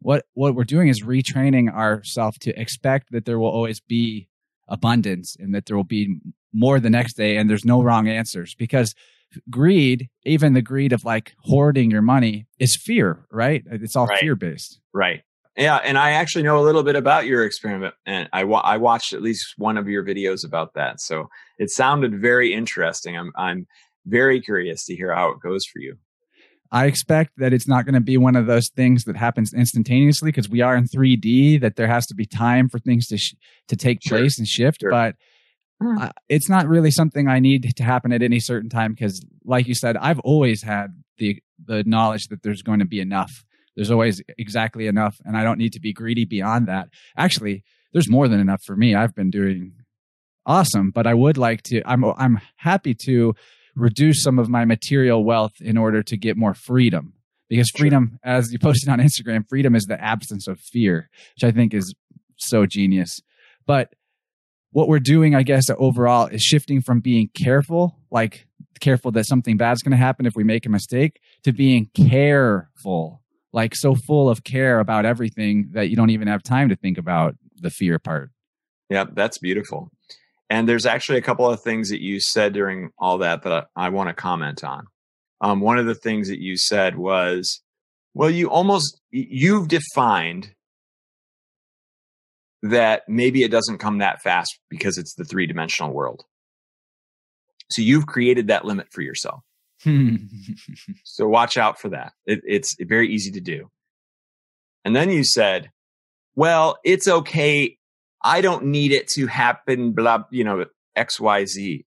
[0.00, 4.28] What what we're doing is retraining ourselves to expect that there will always be
[4.68, 6.18] abundance and that there will be
[6.52, 8.94] more the next day, and there's no wrong answers because
[9.50, 13.64] greed, even the greed of like hoarding your money, is fear, right?
[13.70, 14.18] It's all right.
[14.18, 14.80] fear based.
[14.94, 15.22] Right.
[15.56, 18.76] Yeah, and I actually know a little bit about your experiment, and I wa- I
[18.76, 21.00] watched at least one of your videos about that.
[21.00, 21.28] So
[21.58, 23.16] it sounded very interesting.
[23.16, 23.66] I'm I'm
[24.04, 25.96] very curious to hear how it goes for you.
[26.70, 30.30] I expect that it's not going to be one of those things that happens instantaneously
[30.30, 31.60] because we are in 3D.
[31.60, 33.34] That there has to be time for things to sh-
[33.68, 34.18] to take sure.
[34.18, 34.90] place and shift, sure.
[34.90, 35.16] but.
[35.78, 39.68] Uh, it's not really something I need to happen at any certain time because, like
[39.68, 40.86] you said, I've always had
[41.18, 43.44] the the knowledge that there's going to be enough
[43.76, 46.88] there's always exactly enough, and I don't need to be greedy beyond that.
[47.16, 48.94] Actually, there's more than enough for me.
[48.94, 49.72] I've been doing
[50.46, 51.82] awesome, but I would like to.
[51.84, 53.34] I'm I'm happy to
[53.76, 57.12] reduce some of my material wealth in order to get more freedom.
[57.48, 58.34] Because freedom, sure.
[58.34, 61.94] as you posted on Instagram, freedom is the absence of fear, which I think is
[62.36, 63.20] so genius.
[63.66, 63.94] But
[64.72, 68.48] what we're doing, I guess, overall is shifting from being careful, like
[68.80, 73.22] careful that something bad's going to happen if we make a mistake, to being careful
[73.52, 76.98] like so full of care about everything that you don't even have time to think
[76.98, 78.30] about the fear part.
[78.90, 79.90] Yeah, that's beautiful.
[80.48, 83.86] And there's actually a couple of things that you said during all that that I,
[83.86, 84.86] I want to comment on.
[85.40, 87.62] Um, one of the things that you said was,
[88.14, 90.52] well, you almost, you've defined
[92.62, 96.24] that maybe it doesn't come that fast because it's the three dimensional world.
[97.70, 99.42] So you've created that limit for yourself.
[101.04, 102.12] so watch out for that.
[102.24, 103.70] It, it's very easy to do.
[104.84, 105.70] And then you said,
[106.34, 107.75] well, it's okay.
[108.26, 110.64] I don't need it to happen, blah, you know,
[110.96, 111.86] X, Y, Z.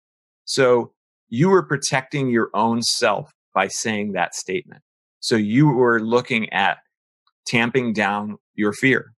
[0.44, 0.92] So
[1.28, 4.82] you were protecting your own self by saying that statement.
[5.18, 6.78] So you were looking at
[7.46, 9.12] tamping down your fear.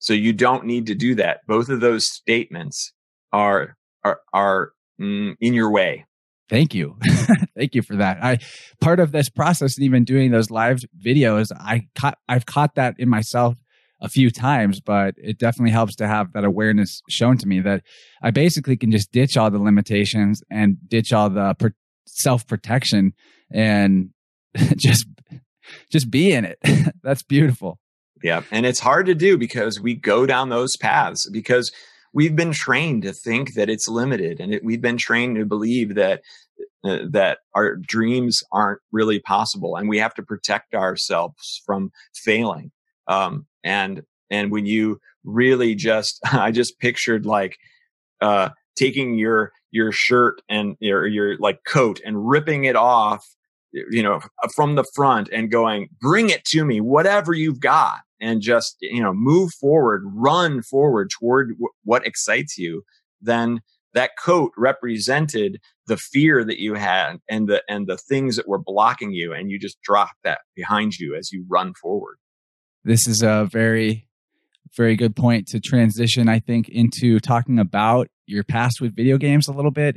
[0.00, 1.38] So you don't need to do that.
[1.46, 2.92] Both of those statements
[3.32, 6.04] are, are, are mm, in your way.
[6.50, 6.98] Thank you.
[7.56, 8.22] Thank you for that.
[8.22, 8.38] I
[8.82, 12.94] part of this process and even doing those live videos, I caught I've caught that
[12.98, 13.56] in myself
[14.00, 17.82] a few times, but it definitely helps to have that awareness shown to me that
[18.22, 21.74] I basically can just ditch all the limitations and ditch all the per-
[22.06, 23.12] self protection
[23.50, 24.10] and
[24.76, 25.06] just
[25.90, 26.58] just be in it.
[27.02, 27.78] That's beautiful.
[28.22, 31.72] Yeah, and it's hard to do because we go down those paths because
[32.12, 35.94] we've been trained to think that it's limited and it, we've been trained to believe
[35.94, 36.22] that
[36.84, 42.70] uh, that our dreams aren't really possible and we have to protect ourselves from failing
[43.08, 47.56] um, and and when you really just i just pictured like
[48.20, 53.24] uh, taking your your shirt and your your like coat and ripping it off
[53.72, 54.20] you know
[54.54, 59.02] from the front and going bring it to me whatever you've got and just you
[59.02, 62.82] know move forward run forward toward w- what excites you
[63.20, 63.60] then
[63.94, 68.58] that coat represented the fear that you had and the and the things that were
[68.58, 72.16] blocking you and you just drop that behind you as you run forward
[72.88, 74.06] this is a very
[74.76, 79.48] very good point to transition i think into talking about your past with video games
[79.48, 79.96] a little bit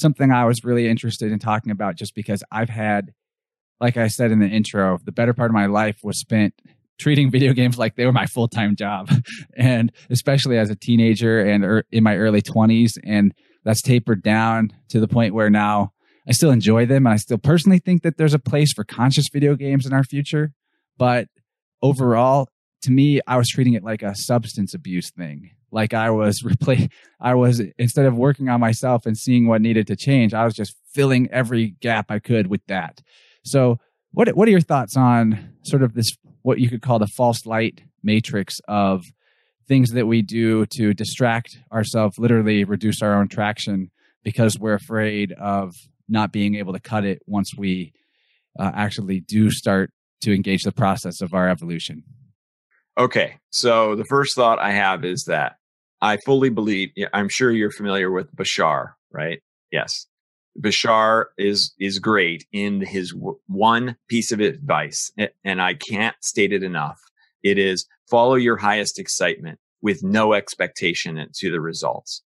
[0.00, 3.12] something I was really interested in talking about just because I've had,
[3.80, 6.54] like I said in the intro, the better part of my life was spent
[6.98, 9.10] treating video games like they were my full time job.
[9.56, 12.92] and especially as a teenager and er, in my early 20s.
[13.04, 13.32] And
[13.64, 15.92] that's tapered down to the point where now
[16.26, 17.06] I still enjoy them.
[17.06, 20.04] And I still personally think that there's a place for conscious video games in our
[20.04, 20.52] future.
[20.98, 21.28] But
[21.82, 22.48] overall,
[22.82, 25.50] to me, I was treating it like a substance abuse thing.
[25.70, 26.90] Like I was replay,
[27.20, 30.54] I was instead of working on myself and seeing what needed to change, I was
[30.54, 33.00] just filling every gap I could with that.
[33.44, 33.78] So,
[34.12, 37.46] what what are your thoughts on sort of this what you could call the false
[37.46, 39.04] light matrix of
[39.68, 43.90] things that we do to distract ourselves, literally reduce our own traction
[44.24, 45.74] because we're afraid of
[46.08, 47.92] not being able to cut it once we
[48.58, 52.02] uh, actually do start to engage the process of our evolution.
[52.98, 55.56] Okay, so the first thought I have is that
[56.00, 56.90] I fully believe.
[57.12, 59.40] I'm sure you're familiar with Bashar, right?
[59.70, 60.06] Yes,
[60.58, 65.12] Bashar is is great in his w- one piece of advice,
[65.44, 67.00] and I can't state it enough.
[67.42, 72.22] It is follow your highest excitement with no expectation to the results.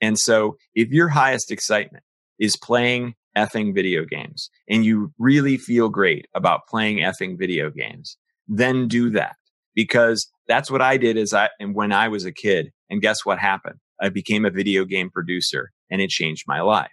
[0.00, 2.04] And so, if your highest excitement
[2.38, 8.16] is playing effing video games and you really feel great about playing effing video games,
[8.48, 9.36] then do that
[9.74, 12.70] because that's what I did as I and when I was a kid.
[12.90, 13.78] And guess what happened?
[14.00, 16.90] I became a video game producer and it changed my life.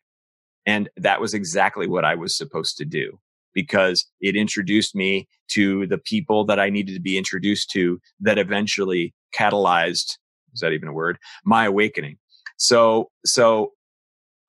[0.66, 3.20] And that was exactly what I was supposed to do
[3.54, 8.38] because it introduced me to the people that I needed to be introduced to that
[8.38, 10.18] eventually catalyzed,
[10.54, 11.18] is that even a word?
[11.46, 12.18] My awakening.
[12.58, 13.72] So, so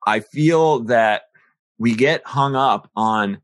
[0.07, 1.23] I feel that
[1.79, 3.39] we get hung up on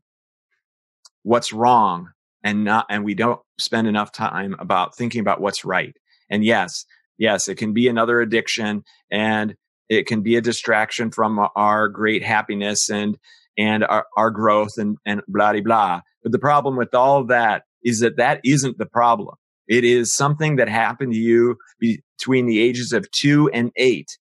[1.23, 2.09] what's wrong
[2.43, 5.95] and not, and we don't spend enough time about thinking about what's right.
[6.29, 6.85] And yes,
[7.17, 9.55] yes, it can be another addiction and
[9.89, 13.17] it can be a distraction from our great happiness and,
[13.57, 16.01] and our, our growth and, and blah, blah, blah.
[16.23, 19.35] But the problem with all that is that that isn't the problem.
[19.67, 24.17] It is something that happened to you between the ages of two and eight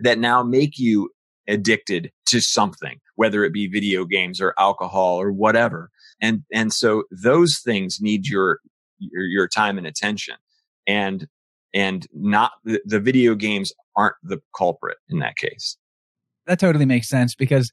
[0.00, 1.10] that now make you
[1.48, 5.90] addicted to something, whether it be video games or alcohol or whatever.
[6.22, 8.60] And, and so those things need your,
[9.00, 10.36] your, your time and attention
[10.86, 11.26] and,
[11.74, 15.76] and not the, the video games aren't the culprit in that case.
[16.46, 17.72] That totally makes sense because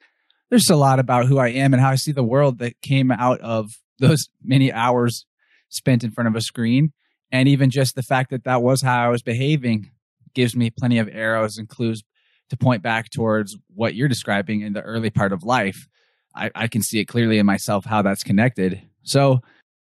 [0.49, 3.11] there's a lot about who I am and how I see the world that came
[3.11, 5.27] out of those many hours
[5.69, 6.91] spent in front of a screen.
[7.31, 9.91] And even just the fact that that was how I was behaving
[10.33, 12.01] gives me plenty of arrows and clues
[12.49, 15.87] to point back towards what you're describing in the early part of life.
[16.35, 18.81] I, I can see it clearly in myself how that's connected.
[19.03, 19.41] So,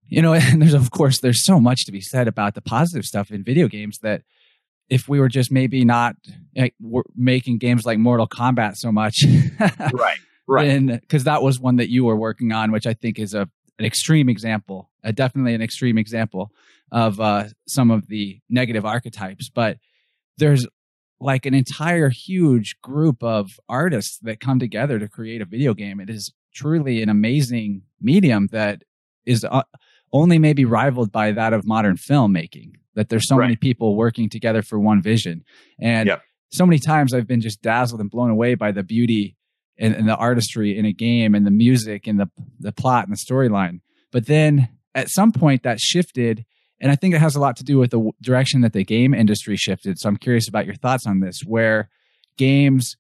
[0.07, 3.05] you know, and there's of course there's so much to be said about the positive
[3.05, 4.21] stuff in video games that
[4.89, 6.15] if we were just maybe not
[6.55, 6.73] like,
[7.15, 9.23] making games like Mortal Kombat so much,
[9.93, 13.35] right, right, because that was one that you were working on, which I think is
[13.35, 16.51] a an extreme example, uh, definitely an extreme example
[16.91, 19.49] of uh, some of the negative archetypes.
[19.49, 19.77] But
[20.38, 20.67] there's
[21.19, 25.99] like an entire huge group of artists that come together to create a video game.
[25.99, 28.84] It is truly an amazing medium that
[29.25, 29.63] is uh,
[30.13, 32.73] only maybe rivaled by that of modern filmmaking.
[32.95, 33.45] That there's so right.
[33.45, 35.45] many people working together for one vision,
[35.79, 36.21] and yep.
[36.51, 39.38] so many times I've been just dazzled and blown away by the beauty
[39.77, 42.29] and, and the artistry in a game and the music and the
[42.60, 43.79] the plot and the storyline.
[44.12, 46.45] But then at some point that shifted
[46.81, 49.13] and I think it has a lot to do with the direction that the game
[49.13, 49.99] industry shifted.
[49.99, 51.89] So I'm curious about your thoughts on this, where
[52.37, 52.95] games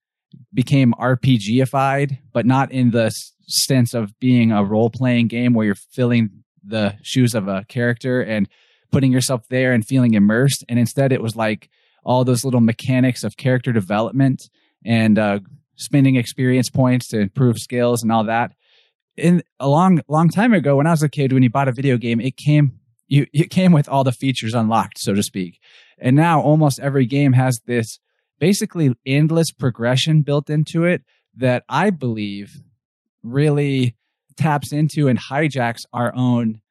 [0.53, 3.09] became RPGified, but not in the
[3.47, 8.21] sense of being a role playing game where you're filling the shoes of a character
[8.21, 8.47] and
[8.91, 10.63] putting yourself there and feeling immersed.
[10.67, 11.69] And instead, it was like
[12.03, 14.49] all those little mechanics of character development
[14.85, 15.39] and uh,
[15.75, 18.51] spending experience points to improve skills and all that.
[19.17, 21.73] In a long, long time ago, when I was a kid, when you bought a
[21.73, 22.78] video game, it came
[23.09, 25.59] you it came with all the features unlocked, so to speak.
[25.97, 27.99] And now almost every game has this
[28.39, 31.03] basically endless progression built into it
[31.35, 32.61] that I believe
[33.21, 33.95] really
[34.37, 36.61] taps into and hijacks our own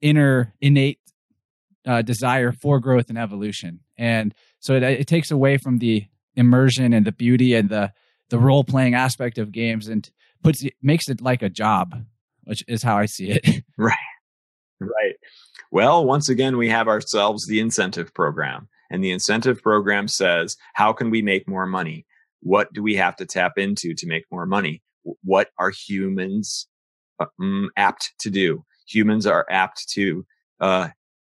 [0.00, 0.98] inner innate
[1.86, 3.80] uh, desire for growth and evolution.
[3.96, 7.92] And so it, it takes away from the immersion and the beauty and the
[8.28, 10.10] the role playing aspect of games and
[10.42, 12.04] puts it makes it like a job,
[12.44, 13.62] which is how I see it.
[13.78, 13.94] Right.
[14.80, 15.16] Right.
[15.70, 18.68] Well, once again, we have ourselves the incentive program.
[18.90, 22.06] And the incentive program says, how can we make more money?
[22.40, 24.82] What do we have to tap into to make more money?
[25.24, 26.68] What are humans
[27.18, 28.64] uh, mm, apt to do?
[28.86, 30.24] Humans are apt to
[30.60, 30.88] uh,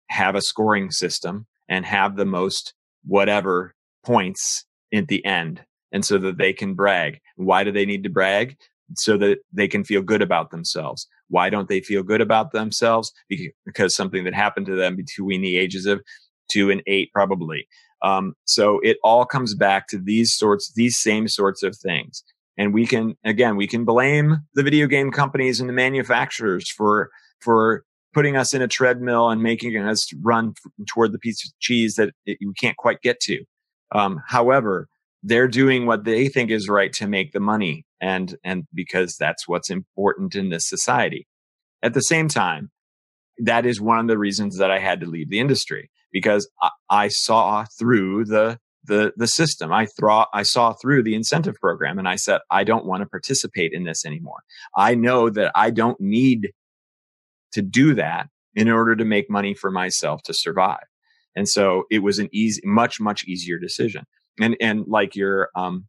[0.10, 2.74] have a scoring system and have the most
[3.06, 3.74] whatever
[4.04, 5.64] points at the end.
[5.92, 7.20] and so that they can brag.
[7.36, 8.58] Why do they need to brag?
[8.96, 11.08] So that they can feel good about themselves.
[11.28, 13.12] Why don't they feel good about themselves?
[13.66, 16.02] Because something that happened to them between the ages of
[16.50, 17.68] two and eight, probably.
[18.02, 22.24] Um, so it all comes back to these sorts, these same sorts of things.
[22.58, 27.10] And we can, again, we can blame the video game companies and the manufacturers for,
[27.40, 27.84] for
[28.14, 30.54] putting us in a treadmill and making us run
[30.88, 33.44] toward the piece of cheese that we can't quite get to.
[33.94, 34.88] Um, however,
[35.24, 39.48] they're doing what they think is right to make the money and, and because that's
[39.48, 41.28] what's important in this society.
[41.84, 42.72] At the same time,
[43.40, 46.70] that is one of the reasons that I had to leave the industry because I,
[46.90, 49.72] I saw through the the the system.
[49.74, 53.10] I thought I saw through the incentive program and I said, I don't want to
[53.10, 54.40] participate in this anymore.
[54.76, 56.52] I know that I don't need
[57.54, 60.84] to do that in order to make money for myself to survive.
[61.36, 64.04] And so it was an easy, much, much easier decision.
[64.40, 65.88] And, and like your, um,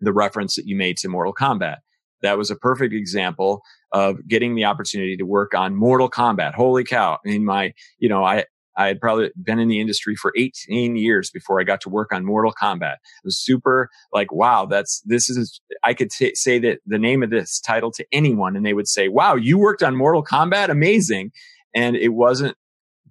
[0.00, 1.78] the reference that you made to Mortal Kombat,
[2.22, 6.54] that was a perfect example of getting the opportunity to work on Mortal Kombat.
[6.54, 7.18] Holy cow.
[7.24, 8.44] In my, you know, I,
[8.76, 12.12] I had probably been in the industry for 18 years before I got to work
[12.12, 12.94] on Mortal Kombat.
[12.94, 17.22] It was super like, wow, that's, this is, I could t- say that the name
[17.24, 20.68] of this title to anyone and they would say, wow, you worked on Mortal Kombat?
[20.68, 21.32] Amazing.
[21.74, 22.56] And it wasn't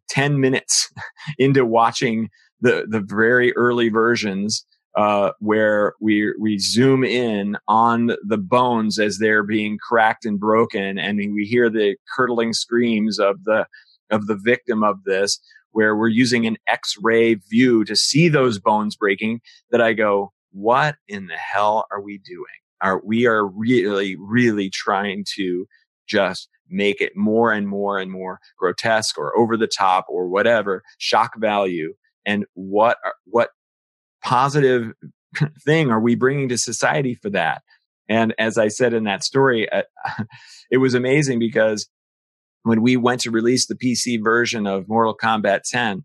[0.10, 0.90] 10 minutes
[1.38, 2.30] into watching
[2.62, 4.66] the, the very early versions
[4.98, 10.98] uh, where we we zoom in on the bones as they're being cracked and broken,
[10.98, 13.66] and we hear the curdling screams of the
[14.10, 15.40] of the victim of this
[15.72, 19.40] where we're using an x-ray view to see those bones breaking
[19.70, 22.46] that I go, what in the hell are we doing?
[22.82, 25.68] Are we are really, really trying to
[26.08, 30.84] just make it more and more and more grotesque or over the top or whatever
[30.98, 31.94] shock value.
[32.26, 33.52] And what, what
[34.28, 34.92] positive
[35.64, 37.62] thing are we bringing to society for that?
[38.10, 39.84] And as I said in that story, uh,
[40.72, 41.90] it was amazing because
[42.64, 46.04] when we went to release the PC version of Mortal Kombat 10,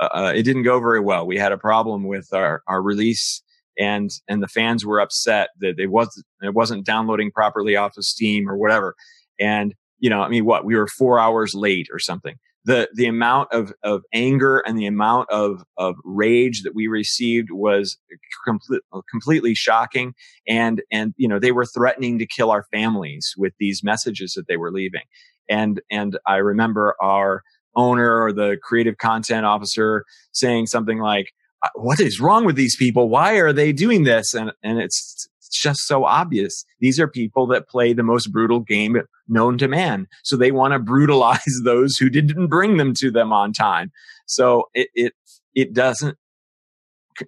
[0.00, 1.26] uh, uh, it didn't go very well.
[1.26, 3.42] We had a problem with our, our release
[3.76, 8.04] and, and the fans were upset that it wasn't, it wasn't downloading properly off of
[8.04, 8.94] Steam or whatever.
[9.40, 12.36] And, you know, I mean, what we were four hours late or something.
[12.66, 17.50] The, the amount of, of anger and the amount of, of rage that we received
[17.50, 17.98] was
[18.46, 20.14] complete, completely shocking.
[20.48, 24.48] And, and, you know, they were threatening to kill our families with these messages that
[24.48, 25.02] they were leaving.
[25.48, 27.42] And, and I remember our
[27.76, 32.76] owner or the creative content officer saying something like, uh, what is wrong with these
[32.76, 33.08] people?
[33.08, 34.32] Why are they doing this?
[34.32, 35.28] And, and it's
[35.60, 36.64] just so obvious.
[36.80, 38.96] These are people that play the most brutal game
[39.28, 40.06] known to man.
[40.22, 43.92] So they want to brutalize those who didn't bring them to them on time.
[44.26, 45.12] So it, it,
[45.54, 46.16] it doesn't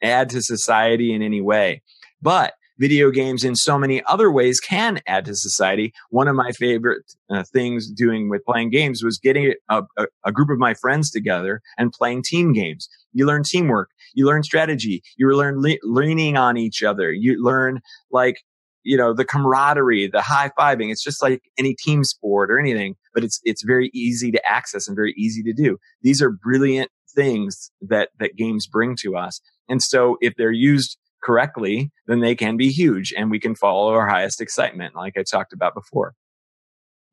[0.03, 1.83] add to society in any way.
[2.20, 5.93] But video games in so many other ways can add to society.
[6.11, 10.33] One of my favorite uh, things doing with playing games was getting a, a, a,
[10.33, 12.89] group of my friends together and playing team games.
[13.12, 17.81] You learn teamwork, you learn strategy, you learn le- leaning on each other, you learn
[18.11, 18.43] like
[18.87, 22.95] you know the camaraderie the high fiving it's just like any team sport or anything
[23.12, 26.89] but it's it's very easy to access and very easy to do these are brilliant
[27.12, 32.37] things that that games bring to us and so if they're used correctly, then they
[32.37, 36.14] can be huge and we can follow our highest excitement, like I talked about before.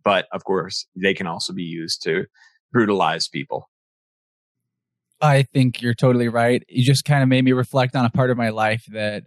[0.04, 2.26] But of course, they can also be used to
[2.72, 3.70] brutalize people.
[5.20, 6.64] I think you're totally right.
[6.70, 9.24] You just kind of made me reflect on a part of my life that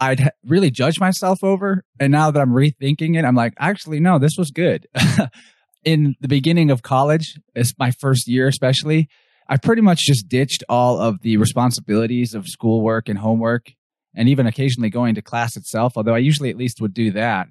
[0.00, 1.84] I'd really judge myself over.
[2.00, 4.88] And now that I'm rethinking it, I'm like, actually, no, this was good.
[5.84, 9.08] In the beginning of college, it's my first year, especially,
[9.48, 13.72] I pretty much just ditched all of the responsibilities of schoolwork and homework
[14.14, 17.48] and even occasionally going to class itself, although I usually at least would do that.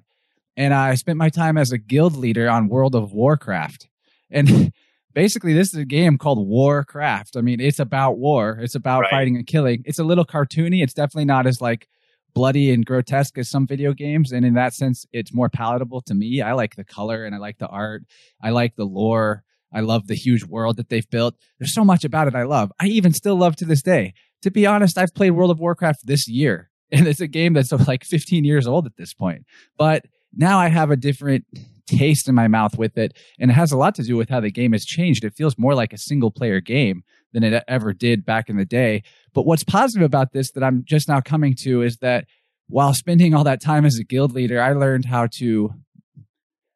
[0.56, 3.88] And I spent my time as a guild leader on World of Warcraft.
[4.30, 4.72] And
[5.14, 7.36] basically, this is a game called Warcraft.
[7.36, 9.10] I mean, it's about war, it's about right.
[9.10, 9.82] fighting and killing.
[9.86, 10.82] It's a little cartoony.
[10.82, 11.88] It's definitely not as like
[12.34, 14.32] bloody and grotesque as some video games.
[14.32, 16.42] And in that sense, it's more palatable to me.
[16.42, 18.02] I like the color and I like the art,
[18.42, 19.44] I like the lore.
[19.72, 21.36] I love the huge world that they've built.
[21.60, 22.72] There's so much about it I love.
[22.80, 26.06] I even still love to this day to be honest, I've played World of Warcraft
[26.06, 29.44] this year, and it's a game that's uh, like 15 years old at this point.
[29.76, 31.44] But now I have a different
[31.86, 34.40] taste in my mouth with it, and it has a lot to do with how
[34.40, 35.24] the game has changed.
[35.24, 38.64] It feels more like a single player game than it ever did back in the
[38.64, 39.02] day.
[39.34, 42.26] But what's positive about this that I'm just now coming to is that
[42.68, 45.74] while spending all that time as a guild leader, I learned how to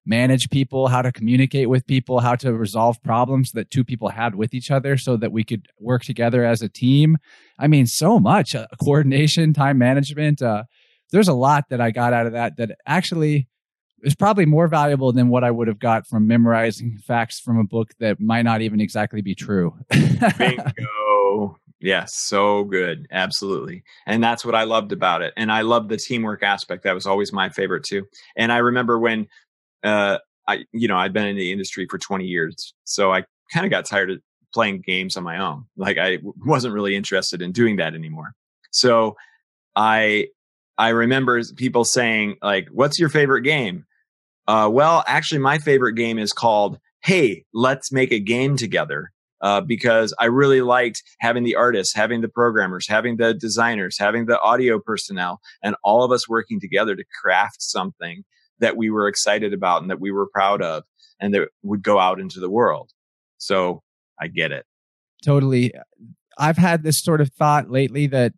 [0.07, 4.35] manage people, how to communicate with people, how to resolve problems that two people had
[4.35, 7.17] with each other so that we could work together as a team.
[7.59, 10.43] I mean, so much uh, coordination, time management.
[10.43, 10.65] Uh,
[11.11, 13.49] there's a lot that I got out of that that actually
[14.03, 17.65] is probably more valuable than what I would have got from memorizing facts from a
[17.65, 19.75] book that might not even exactly be true.
[20.39, 21.59] Bingo.
[21.81, 23.07] Yes, so good.
[23.11, 23.83] Absolutely.
[24.07, 25.35] And that's what I loved about it.
[25.37, 26.83] And I loved the teamwork aspect.
[26.85, 28.07] That was always my favorite too.
[28.37, 29.27] And I remember when
[29.85, 30.19] uh
[30.49, 32.75] I you know, I'd been in the industry for 20 years.
[32.85, 34.21] So I kind of got tired of
[34.53, 35.65] playing games on my own.
[35.77, 38.33] Like I wasn't really interested in doing that anymore.
[38.71, 39.17] So
[39.77, 40.29] I
[40.79, 43.85] I remember people saying like, "What's your favorite game?"
[44.47, 49.11] Uh, well, actually, my favorite game is called "Hey, let's make a game together."
[49.41, 54.25] Uh, because I really liked having the artists, having the programmers, having the designers, having
[54.25, 58.25] the audio personnel, and all of us working together to craft something
[58.65, 60.85] that we were excited about and that we were proud of
[61.21, 62.91] and that would go out into the world.
[63.37, 63.83] So
[64.19, 64.65] I get it.
[65.23, 65.71] Totally.
[66.39, 68.33] I've had this sort of thought lately that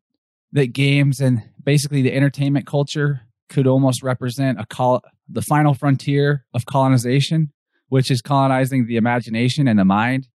[0.51, 6.45] that games and basically the entertainment culture could almost represent a call the final frontier
[6.55, 7.53] of colonization,
[7.89, 10.27] which is colonizing the imagination and the mind.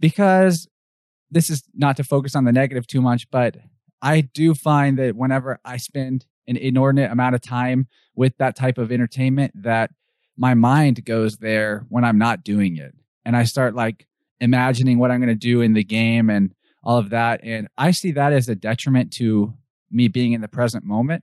[0.00, 0.66] Because
[1.30, 3.56] this is not to focus on the negative too much, but
[4.02, 7.86] I do find that whenever I spend an inordinate amount of time
[8.16, 9.90] with that type of entertainment, that
[10.36, 12.94] my mind goes there when I'm not doing it.
[13.24, 14.06] And I start like
[14.40, 17.40] imagining what I'm going to do in the game and all of that.
[17.44, 19.54] And I see that as a detriment to
[19.90, 21.22] me being in the present moment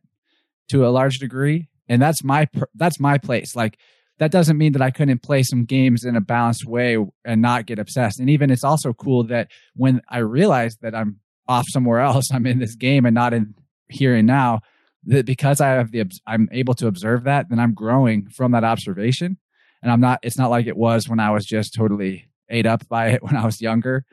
[0.70, 1.68] to a large degree.
[1.90, 3.56] And that's my, that's my place.
[3.56, 3.78] Like,
[4.18, 7.66] that doesn't mean that I couldn't play some games in a balanced way and not
[7.66, 8.20] get obsessed.
[8.20, 12.46] And even it's also cool that when I realize that I'm off somewhere else, I'm
[12.46, 13.56] in this game and not in
[13.90, 14.62] here and now,
[15.06, 18.64] that because I have the, I'm able to observe that, then I'm growing from that
[18.64, 19.38] observation.
[19.82, 22.88] And I'm not, it's not like it was when I was just totally ate up
[22.88, 24.06] by it when I was younger.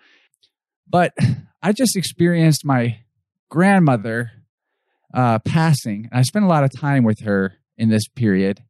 [0.89, 1.15] But
[1.63, 2.99] I just experienced my
[3.49, 4.33] grandmother
[5.15, 6.09] uh, passing.
[6.13, 8.63] I spent a lot of time with her in this period.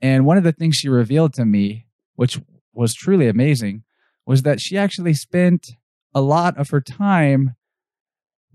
[0.00, 2.40] And one of the things she revealed to me, which
[2.72, 3.82] was truly amazing,
[4.26, 5.70] was that she actually spent
[6.14, 7.56] a lot of her time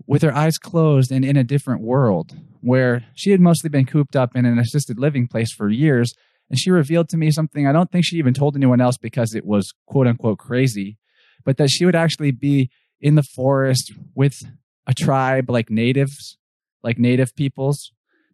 [0.06, 4.16] with her eyes closed and in a different world where she had mostly been cooped
[4.16, 6.14] up in an assisted living place for years.
[6.48, 9.34] And she revealed to me something I don't think she even told anyone else because
[9.34, 10.98] it was quote unquote crazy,
[11.44, 14.42] but that she would actually be in the forest with
[14.86, 16.38] a tribe like natives,
[16.82, 17.92] like native peoples,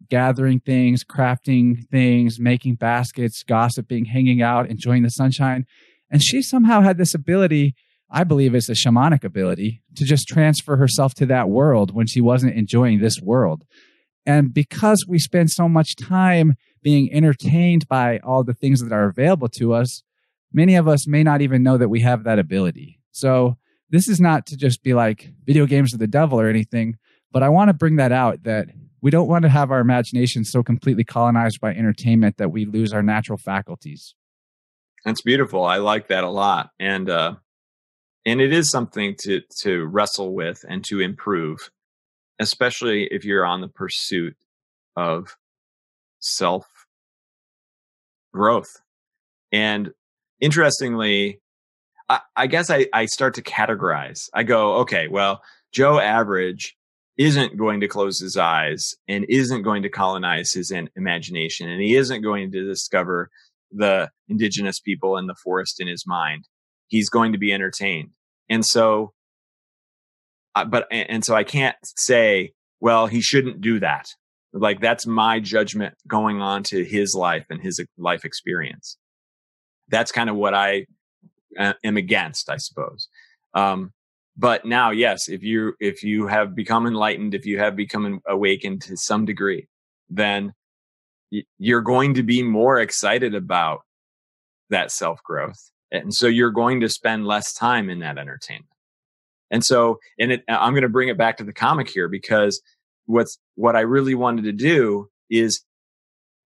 [0.09, 5.65] gathering things, crafting things, making baskets, gossiping, hanging out, enjoying the sunshine.
[6.11, 7.75] And she somehow had this ability,
[8.11, 12.21] I believe it's a shamanic ability, to just transfer herself to that world when she
[12.21, 13.65] wasn't enjoying this world.
[14.25, 19.07] And because we spend so much time being entertained by all the things that are
[19.07, 20.03] available to us,
[20.51, 22.99] many of us may not even know that we have that ability.
[23.11, 23.57] So
[23.89, 26.97] this is not to just be like video games are the devil or anything,
[27.31, 28.67] but I want to bring that out that
[29.01, 32.93] we don't want to have our imagination so completely colonized by entertainment that we lose
[32.93, 34.15] our natural faculties.
[35.05, 35.63] That's beautiful.
[35.63, 36.71] I like that a lot.
[36.79, 37.35] And uh
[38.29, 41.71] and it is something to to wrestle with and to improve,
[42.39, 44.35] especially if you're on the pursuit
[44.95, 45.35] of
[46.19, 46.65] self
[48.33, 48.69] growth.
[49.51, 49.91] And
[50.39, 51.41] interestingly,
[52.07, 54.29] I, I guess I, I start to categorize.
[54.33, 56.75] I go, okay, well, Joe Average
[57.17, 61.95] isn't going to close his eyes and isn't going to colonize his imagination and he
[61.95, 63.29] isn't going to discover
[63.71, 66.47] the indigenous people in the forest in his mind.
[66.87, 68.11] He's going to be entertained.
[68.49, 69.13] And so,
[70.55, 74.07] uh, but, and so I can't say, well, he shouldn't do that.
[74.51, 78.97] Like that's my judgment going on to his life and his life experience.
[79.89, 80.85] That's kind of what I
[81.57, 83.07] am against, I suppose.
[83.53, 83.91] Um,
[84.37, 88.81] but now, yes, if you if you have become enlightened, if you have become awakened
[88.83, 89.67] to some degree,
[90.09, 90.53] then
[91.57, 93.81] you're going to be more excited about
[94.69, 98.65] that self growth, and so you're going to spend less time in that entertainment.
[99.51, 102.61] And so, and it, I'm going to bring it back to the comic here because
[103.05, 105.63] what's what I really wanted to do is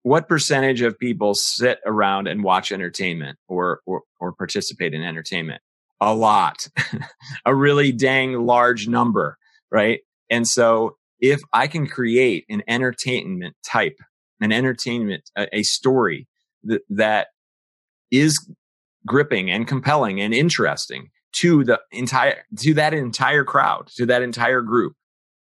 [0.03, 5.61] what percentage of people sit around and watch entertainment or, or, or participate in entertainment?
[6.01, 6.67] A lot,
[7.45, 9.37] a really dang large number,
[9.71, 9.99] right?
[10.29, 13.97] And so if I can create an entertainment type,
[14.39, 16.27] an entertainment, a, a story
[16.63, 17.27] that, that
[18.11, 18.49] is
[19.09, 24.61] gripping and compelling and interesting to the entire, to that entire crowd, to that entire
[24.61, 24.93] group,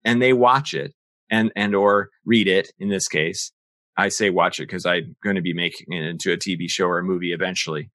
[0.04, 0.94] and they watch it
[1.30, 3.52] and, and or read it in this case,
[3.96, 6.88] I say watch it because I'm going to be making it into a TV show
[6.88, 7.92] or a movie eventually.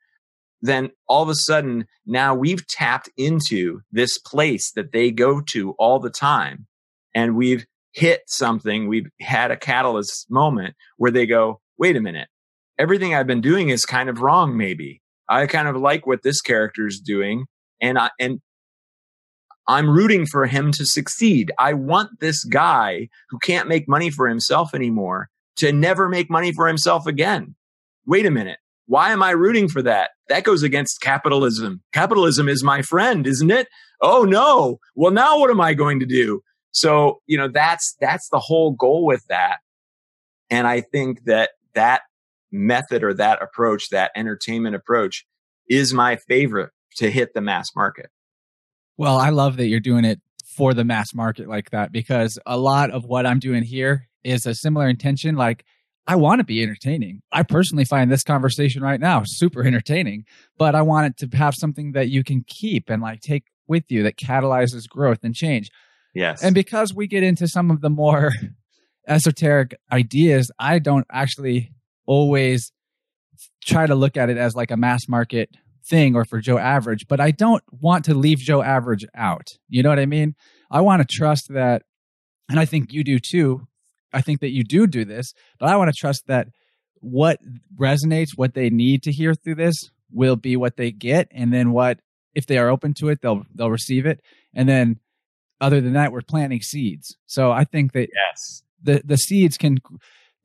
[0.63, 5.73] Then all of a sudden, now we've tapped into this place that they go to
[5.73, 6.67] all the time
[7.15, 12.29] and we've hit something, we've had a catalyst moment where they go, wait a minute,
[12.79, 15.03] everything I've been doing is kind of wrong, maybe.
[15.29, 17.47] I kind of like what this character is doing.
[17.81, 18.41] And I, and
[19.67, 21.53] I'm rooting for him to succeed.
[21.59, 26.53] I want this guy who can't make money for himself anymore to never make money
[26.53, 27.55] for himself again.
[28.07, 28.59] Wait a minute.
[28.87, 30.11] Why am I rooting for that?
[30.31, 31.83] That goes against capitalism.
[31.93, 33.69] Capitalism is my friend, isn't it?
[34.01, 34.79] Oh no.
[34.95, 36.41] Well, now what am I going to do?
[36.71, 39.59] So, you know, that's, that's the whole goal with that.
[40.49, 42.03] And I think that that
[42.51, 45.27] method or that approach, that entertainment approach
[45.69, 48.11] is my favorite to hit the mass market.
[48.97, 50.21] Well, I love that you're doing it
[50.57, 54.45] for the mass market like that because a lot of what I'm doing here is
[54.47, 55.37] a similar intention.
[55.37, 55.65] Like,
[56.07, 57.21] I want to be entertaining.
[57.31, 60.25] I personally find this conversation right now super entertaining,
[60.57, 63.85] but I want it to have something that you can keep and like take with
[63.89, 65.71] you that catalyzes growth and change.
[66.15, 66.43] Yes.
[66.43, 68.33] And because we get into some of the more
[69.07, 71.73] esoteric ideas, I don't actually
[72.09, 72.73] always
[73.65, 75.51] try to look at it as like a mass market
[75.89, 79.47] thing or for Joe Average, but I don't want to leave Joe Average out.
[79.69, 80.35] You know what I mean?
[80.71, 81.83] I want to trust that,
[82.49, 83.69] and I think you do too.
[84.13, 86.49] I think that you do do this, but I want to trust that
[86.95, 87.39] what
[87.79, 91.73] resonates, what they need to hear through this will be what they get, and then
[91.73, 92.01] what
[92.35, 94.21] if they are open to it, they'll they'll receive it,
[94.55, 94.99] and then
[95.61, 97.17] other than that, we're planting seeds.
[97.27, 99.79] So I think that yes, the the seeds can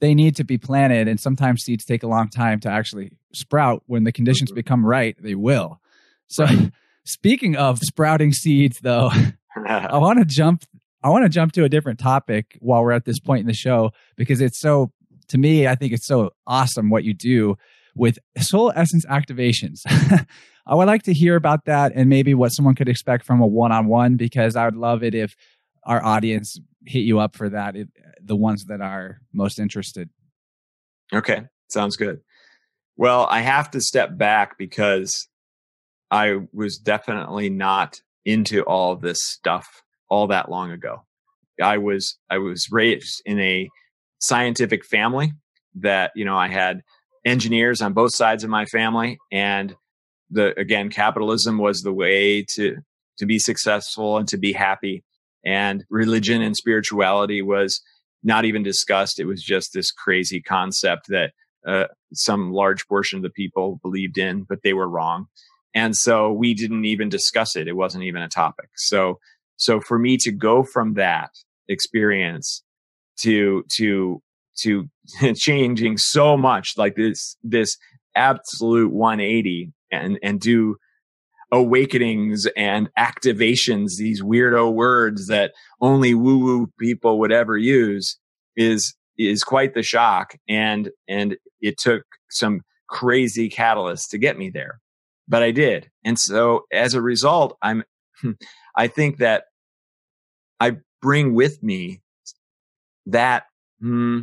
[0.04, 3.84] they need to be planted and sometimes seeds take a long time to actually sprout
[3.86, 4.58] when the conditions mm-hmm.
[4.58, 5.80] become right they will
[6.28, 6.74] so right.
[7.06, 9.10] speaking of sprouting seeds though
[9.66, 10.64] i want to jump
[11.04, 13.54] i want to jump to a different topic while we're at this point in the
[13.54, 14.91] show because it's so
[15.30, 17.56] to me i think it's so awesome what you do
[17.95, 19.78] with soul essence activations
[20.68, 23.47] i would like to hear about that and maybe what someone could expect from a
[23.47, 25.34] one-on-one because i would love it if
[25.86, 27.76] our audience hit you up for that
[28.24, 30.10] the ones that are most interested.
[31.14, 32.22] Okay, sounds good.
[32.96, 35.28] Well, I have to step back because
[36.12, 41.04] I was definitely not into all this stuff all that long ago.
[41.62, 43.70] I was I was raised in a
[44.20, 45.34] scientific family
[45.76, 46.82] that, you know, I had
[47.26, 49.76] engineers on both sides of my family and
[50.30, 52.78] the again capitalism was the way to
[53.18, 55.04] to be successful and to be happy
[55.46, 57.82] and religion and spirituality was
[58.24, 59.20] not even discussed.
[59.20, 61.32] It was just this crazy concept that
[61.68, 65.28] uh, some large portion of the people believed in, but they were wrong.
[65.74, 67.68] And so we didn't even discuss it.
[67.68, 68.70] It wasn't even a topic.
[68.76, 69.20] So,
[69.58, 71.32] so for me to go from that
[71.68, 72.64] experience
[73.20, 74.22] to, to,
[74.60, 74.89] to
[75.36, 77.78] changing so much like this, this
[78.16, 80.78] absolute 180 and, and do
[81.54, 88.18] awakenings and activations, these weirdo words that only woo woo people would ever use
[88.58, 90.36] is, is quite the shock.
[90.49, 94.80] And, and it took some crazy catalyst to get me there,
[95.28, 95.91] but I did.
[96.04, 97.84] And so as a result, I'm,
[98.76, 99.43] I think that
[100.60, 102.01] I bring with me
[103.06, 103.43] that
[103.80, 104.22] hmm,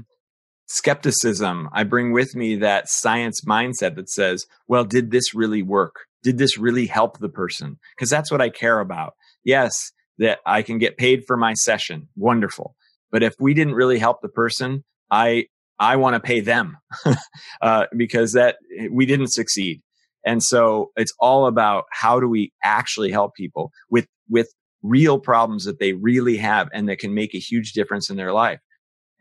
[0.66, 1.68] skepticism.
[1.72, 6.06] I bring with me that science mindset that says, well, did this really work?
[6.22, 7.78] Did this really help the person?
[7.96, 9.14] Because that's what I care about.
[9.44, 12.08] Yes, that I can get paid for my session.
[12.16, 12.76] Wonderful.
[13.10, 15.46] But if we didn't really help the person, I,
[15.78, 16.76] I want to pay them
[17.62, 18.56] uh, because that
[18.90, 19.82] we didn't succeed.
[20.24, 24.52] And so it's all about how do we actually help people with, with
[24.82, 28.32] real problems that they really have and that can make a huge difference in their
[28.32, 28.60] life.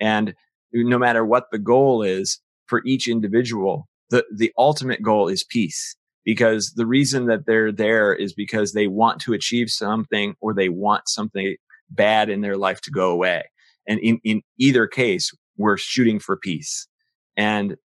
[0.02, 0.34] And
[0.74, 5.96] no matter what the goal is for each individual, the, the ultimate goal is peace
[6.26, 10.70] because the reason that they're there is because they want to achieve something or they
[10.70, 11.56] want something
[11.90, 13.44] bad in their life to go away.
[13.88, 16.88] And in, in either case, we're shooting for peace.
[17.36, 17.78] And,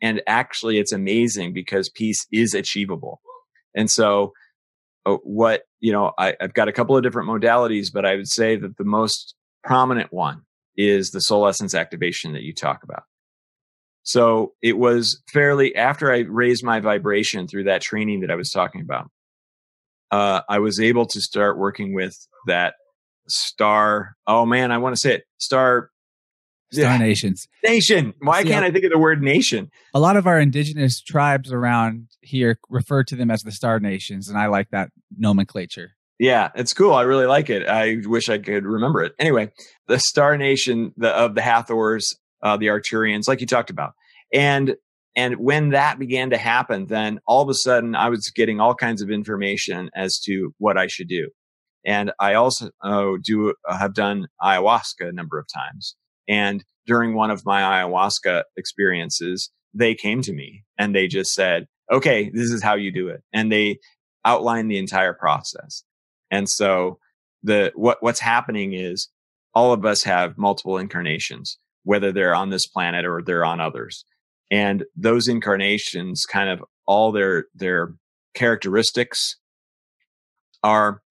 [0.00, 3.20] and actually it's amazing because peace is achievable.
[3.74, 4.32] And so
[5.06, 8.28] uh, what, you know, I, I've got a couple of different modalities, but I would
[8.28, 10.42] say that the most prominent one
[10.76, 13.04] is the soul essence activation that you talk about.
[14.02, 18.50] So it was fairly after I raised my vibration through that training that I was
[18.50, 19.10] talking about.
[20.10, 22.14] Uh, I was able to start working with
[22.46, 22.74] that
[23.28, 24.14] star.
[24.26, 25.24] Oh man, I want to say it.
[25.38, 25.90] Star.
[26.72, 27.48] Star nations.
[27.62, 28.14] Nation.
[28.20, 29.70] Why See, can't I think of the word nation?
[29.92, 34.26] A lot of our indigenous tribes around here refer to them as the star nations,
[34.26, 35.90] and I like that nomenclature.
[36.18, 36.94] Yeah, it's cool.
[36.94, 37.66] I really like it.
[37.68, 39.12] I wish I could remember it.
[39.18, 39.50] Anyway,
[39.88, 43.92] the Star Nation the, of the Hathors uh, the Arcturians, like you talked about.
[44.32, 44.76] And
[45.14, 48.74] and when that began to happen, then all of a sudden I was getting all
[48.74, 51.28] kinds of information as to what I should do.
[51.84, 55.96] And I also uh, do uh, have done ayahuasca a number of times.
[56.28, 61.66] And during one of my ayahuasca experiences, they came to me and they just said,
[61.90, 63.22] okay, this is how you do it.
[63.32, 63.78] And they
[64.24, 65.84] outlined the entire process.
[66.30, 66.98] And so
[67.42, 69.08] the, what, what's happening is
[69.54, 74.04] all of us have multiple incarnations, whether they're on this planet or they're on others.
[74.50, 77.94] And those incarnations kind of all their, their
[78.34, 79.36] characteristics
[80.62, 81.02] are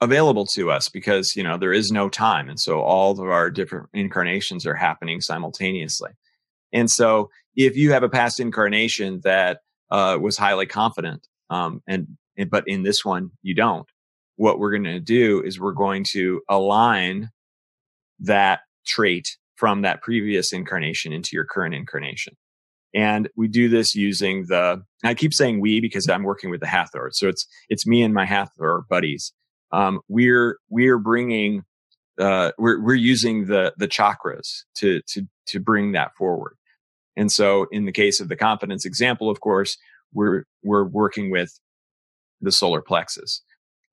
[0.00, 3.50] available to us because you know there is no time and so all of our
[3.50, 6.10] different incarnations are happening simultaneously
[6.72, 9.60] and so if you have a past incarnation that
[9.90, 12.06] uh, was highly confident um, and,
[12.36, 13.88] and but in this one you don't
[14.36, 17.30] what we're going to do is we're going to align
[18.18, 22.34] that trait from that previous incarnation into your current incarnation
[22.94, 26.66] and we do this using the i keep saying we because i'm working with the
[26.66, 29.32] hathor so it's it's me and my hathor buddies
[29.74, 31.64] um, we're we're bringing
[32.20, 36.56] uh, we're we're using the the chakras to to to bring that forward.
[37.16, 39.76] And so, in the case of the confidence example, of course,
[40.12, 41.58] we're we're working with
[42.40, 43.42] the solar plexus.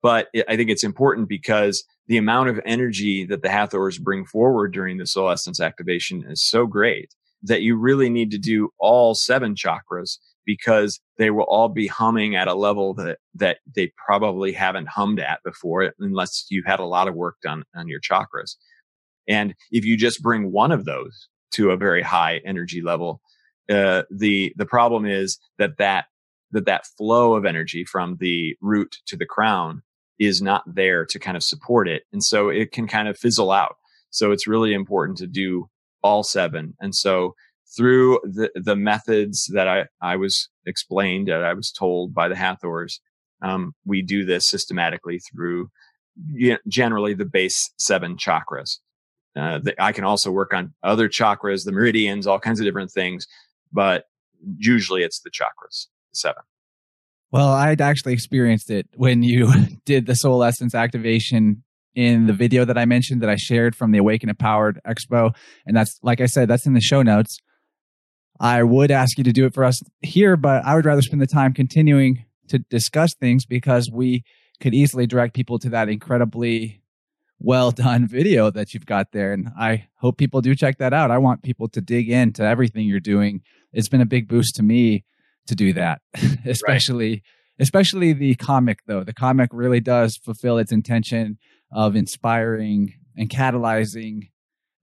[0.01, 4.25] But it, I think it's important because the amount of energy that the Hathors bring
[4.25, 8.69] forward during the soul essence activation is so great that you really need to do
[8.79, 13.91] all seven chakras because they will all be humming at a level that that they
[14.05, 17.99] probably haven't hummed at before unless you've had a lot of work done on your
[17.99, 18.55] chakras.
[19.27, 23.21] And if you just bring one of those to a very high energy level
[23.71, 26.05] uh, the the problem is that that
[26.51, 29.81] that that flow of energy from the root to the crown
[30.21, 33.51] is not there to kind of support it and so it can kind of fizzle
[33.51, 33.75] out
[34.09, 35.67] so it's really important to do
[36.01, 37.33] all seven and so
[37.75, 42.35] through the, the methods that I, I was explained, that I was told by the
[42.35, 42.99] Hathors,
[43.41, 45.69] um, we do this systematically through
[46.67, 48.77] generally the base seven chakras.
[49.35, 52.91] Uh, the, I can also work on other chakras, the meridians, all kinds of different
[52.91, 53.25] things,
[53.71, 54.03] but
[54.57, 56.43] usually it's the chakras, seven.
[57.31, 59.51] Well, I'd actually experienced it when you
[59.85, 61.63] did the soul essence activation
[61.95, 65.35] in the video that I mentioned that I shared from the Awaken Empowered Expo.
[65.65, 67.39] And that's, like I said, that's in the show notes.
[68.39, 71.21] I would ask you to do it for us here, but I would rather spend
[71.21, 74.23] the time continuing to discuss things because we
[74.59, 76.81] could easily direct people to that incredibly
[77.39, 79.31] well done video that you've got there.
[79.31, 81.11] And I hope people do check that out.
[81.11, 83.41] I want people to dig into everything you're doing.
[83.73, 85.05] It's been a big boost to me
[85.47, 86.01] to do that,
[86.45, 87.09] especially.
[87.09, 87.21] Right.
[87.59, 89.03] Especially the comic, though.
[89.03, 91.37] The comic really does fulfill its intention
[91.71, 94.29] of inspiring and catalyzing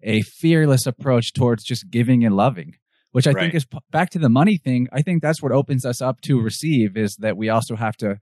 [0.00, 2.74] a fearless approach towards just giving and loving
[3.12, 3.42] which I right.
[3.42, 4.88] think is back to the money thing.
[4.92, 8.20] I think that's what opens us up to receive is that we also have to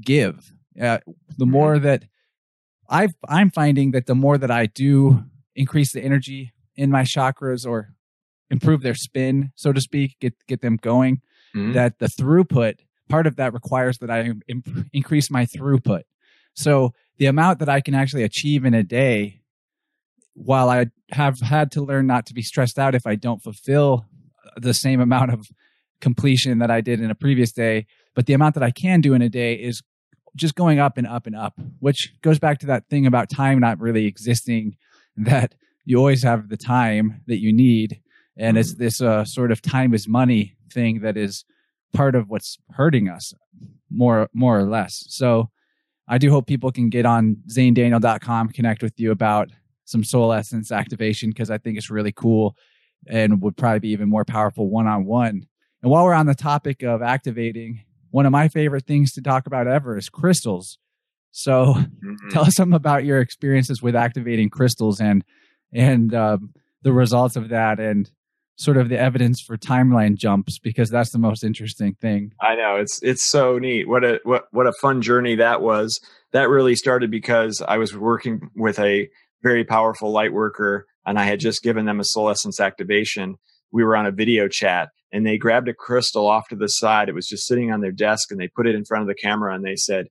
[0.00, 0.52] give.
[0.80, 0.98] Uh,
[1.36, 1.50] the mm-hmm.
[1.50, 2.04] more that
[2.88, 5.24] i I'm finding that the more that I do
[5.56, 7.94] increase the energy in my chakras or
[8.50, 11.22] improve their spin, so to speak, get get them going,
[11.54, 11.72] mm-hmm.
[11.72, 12.76] that the throughput
[13.08, 16.02] part of that requires that I imp- increase my throughput.
[16.54, 19.40] So the amount that I can actually achieve in a day,
[20.34, 24.06] while I have had to learn not to be stressed out if I don't fulfill
[24.56, 25.48] the same amount of
[26.00, 29.14] completion that I did in a previous day, but the amount that I can do
[29.14, 29.82] in a day is
[30.36, 33.58] just going up and up and up, which goes back to that thing about time
[33.58, 34.76] not really existing,
[35.16, 38.00] that you always have the time that you need.
[38.36, 38.82] And it's mm-hmm.
[38.82, 41.44] this uh, sort of time is money thing that is
[41.92, 43.32] part of what's hurting us
[43.90, 45.04] more, more or less.
[45.08, 45.50] So
[46.08, 49.50] I do hope people can get on xanedaniel.com, connect with you about
[49.84, 52.56] some soul essence activation because I think it's really cool
[53.06, 55.46] and would probably be even more powerful one on one.
[55.82, 59.46] And while we're on the topic of activating, one of my favorite things to talk
[59.46, 60.78] about ever is crystals.
[61.30, 62.28] So mm-hmm.
[62.30, 65.24] tell us something about your experiences with activating crystals and
[65.72, 66.52] and um,
[66.82, 68.10] the results of that and
[68.56, 72.32] sort of the evidence for timeline jumps because that's the most interesting thing.
[72.40, 73.88] I know it's it's so neat.
[73.88, 76.00] What a what what a fun journey that was.
[76.32, 79.08] That really started because I was working with a
[79.42, 83.36] very powerful light worker and I had just given them a soul essence activation.
[83.72, 87.08] We were on a video chat and they grabbed a crystal off to the side.
[87.08, 89.14] It was just sitting on their desk and they put it in front of the
[89.14, 90.06] camera and they said,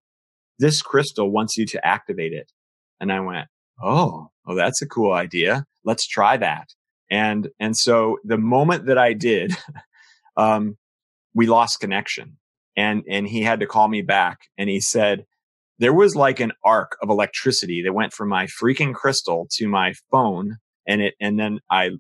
[0.58, 2.52] this crystal wants you to activate it.
[3.00, 3.48] And I went,
[3.82, 5.66] Oh, oh, that's a cool idea.
[5.86, 6.70] Let's try that.
[7.10, 9.54] And, and so the moment that I did,
[10.38, 10.78] um,
[11.34, 12.38] we lost connection
[12.76, 15.26] and, and he had to call me back and he said,
[15.80, 19.94] there was like an arc of electricity that went from my freaking crystal to my
[20.12, 21.92] phone and it and then I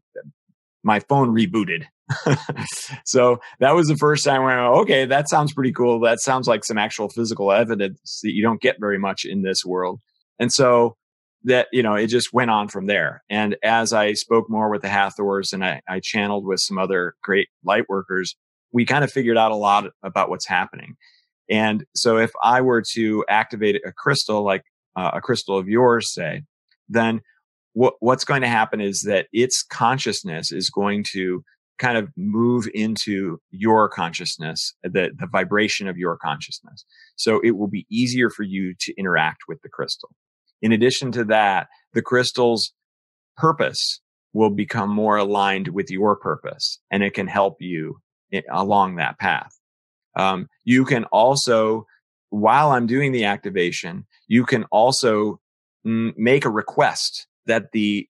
[0.84, 1.86] my phone rebooted
[3.06, 6.00] so that was the first time where went, okay, that sounds pretty cool.
[6.00, 9.64] That sounds like some actual physical evidence that you don't get very much in this
[9.64, 10.02] world.
[10.40, 10.96] And so
[11.44, 13.24] that, you know, it just went on from there.
[13.30, 17.16] And as I spoke more with the Hathors and I, I channeled with some other
[17.24, 18.36] great light workers,
[18.72, 20.96] we kind of figured out a lot about what's happening.
[21.50, 24.64] And so if I were to activate a crystal, like
[24.96, 26.44] uh, a crystal of yours, say,
[26.88, 27.22] then
[27.74, 31.44] what, what's going to happen is that its consciousness is going to
[31.80, 36.84] kind of move into your consciousness, the, the vibration of your consciousness.
[37.16, 40.10] So it will be easier for you to interact with the crystal.
[40.62, 42.74] In addition to that, the crystal's
[43.38, 44.02] purpose
[44.34, 48.00] will become more aligned with your purpose and it can help you
[48.52, 49.52] along that path.
[50.16, 51.86] Um, you can also,
[52.30, 55.40] while I'm doing the activation, you can also
[55.84, 58.08] make a request that the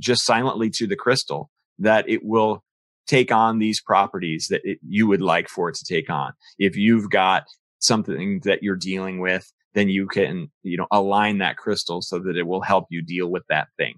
[0.00, 2.64] just silently to the crystal that it will
[3.06, 6.32] take on these properties that it, you would like for it to take on.
[6.58, 7.44] If you've got
[7.78, 12.36] something that you're dealing with, then you can, you know, align that crystal so that
[12.36, 13.94] it will help you deal with that thing.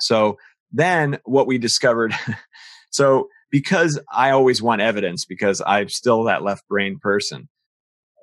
[0.00, 0.38] So
[0.72, 2.14] then what we discovered,
[2.90, 7.48] so because I always want evidence because I'm still that left brain person,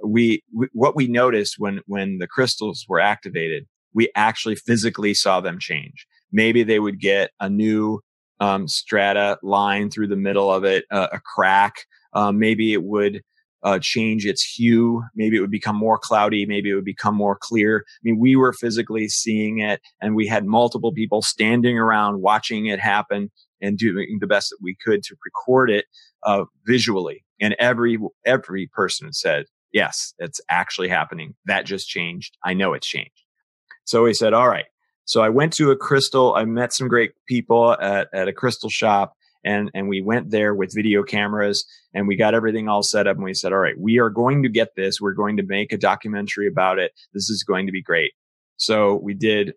[0.03, 5.41] we, we, what we noticed when, when the crystals were activated, we actually physically saw
[5.41, 6.07] them change.
[6.31, 8.01] Maybe they would get a new
[8.39, 11.85] um, strata line through the middle of it, uh, a crack.
[12.13, 13.21] Um, maybe it would
[13.63, 15.03] uh, change its hue.
[15.15, 16.45] Maybe it would become more cloudy.
[16.45, 17.83] Maybe it would become more clear.
[17.87, 22.67] I mean, we were physically seeing it and we had multiple people standing around watching
[22.67, 23.31] it happen
[23.61, 25.85] and doing the best that we could to record it
[26.23, 27.23] uh, visually.
[27.41, 31.35] And every, every person said, yes, it's actually happening.
[31.45, 32.37] That just changed.
[32.43, 33.11] I know it's changed.
[33.85, 34.65] So we said, all right,
[35.05, 36.35] so I went to a crystal.
[36.35, 39.13] I met some great people at, at a crystal shop
[39.47, 43.15] and, and we went there with video cameras and we got everything all set up
[43.15, 44.99] and we said, all right, we are going to get this.
[44.99, 46.91] We're going to make a documentary about it.
[47.13, 48.11] This is going to be great.
[48.57, 49.53] So we did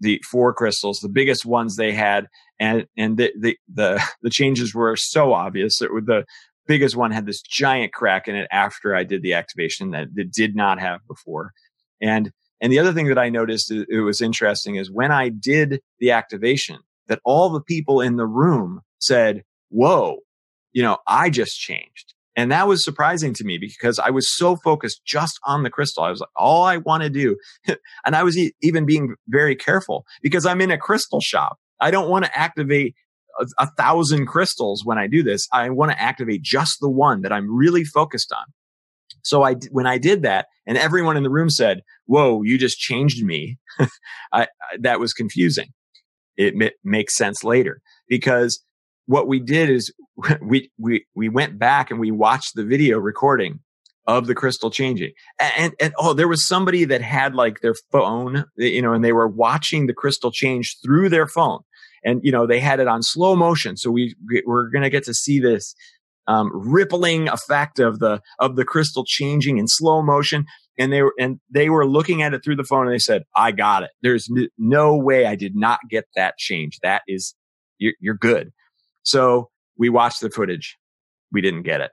[0.00, 2.26] the four crystals, the biggest ones they had.
[2.58, 5.82] And, and the, the, the, the changes were so obvious.
[5.82, 6.24] It, the
[6.66, 10.32] biggest one had this giant crack in it after I did the activation that it
[10.32, 11.52] did not have before.
[12.00, 15.82] And and the other thing that I noticed it was interesting is when I did
[15.98, 16.78] the activation,
[17.08, 20.18] that all the people in the room said, whoa,
[20.72, 22.14] you know, I just changed.
[22.36, 26.02] And that was surprising to me because I was so focused just on the crystal.
[26.02, 27.36] I was like, all I want to do.
[28.04, 31.58] and I was e- even being very careful because I'm in a crystal shop.
[31.80, 32.94] I don't want to activate
[33.38, 35.46] a, a thousand crystals when I do this.
[35.52, 38.44] I want to activate just the one that I'm really focused on.
[39.22, 42.78] So I, when I did that and everyone in the room said, whoa, you just
[42.78, 43.58] changed me.
[43.78, 43.88] I,
[44.32, 44.46] I,
[44.80, 45.68] that was confusing.
[46.36, 48.60] It m- makes sense later because
[49.06, 49.92] what we did is
[50.42, 53.60] we, we, we went back and we watched the video recording
[54.06, 55.12] of the crystal changing.
[55.40, 59.02] And, and, and, oh, there was somebody that had like their phone, you know, and
[59.04, 61.60] they were watching the crystal change through their phone.
[62.04, 63.78] And, you know, they had it on slow motion.
[63.78, 65.74] So we, we're going to get to see this
[66.26, 70.46] um, rippling effect of the of the crystal changing in slow motion
[70.78, 73.24] and they were and they were looking at it through the phone and they said
[73.36, 77.34] i got it there's no way i did not get that change that is
[77.78, 78.52] you're, you're good
[79.04, 79.48] so
[79.78, 80.76] we watched the footage
[81.32, 81.92] we didn't get it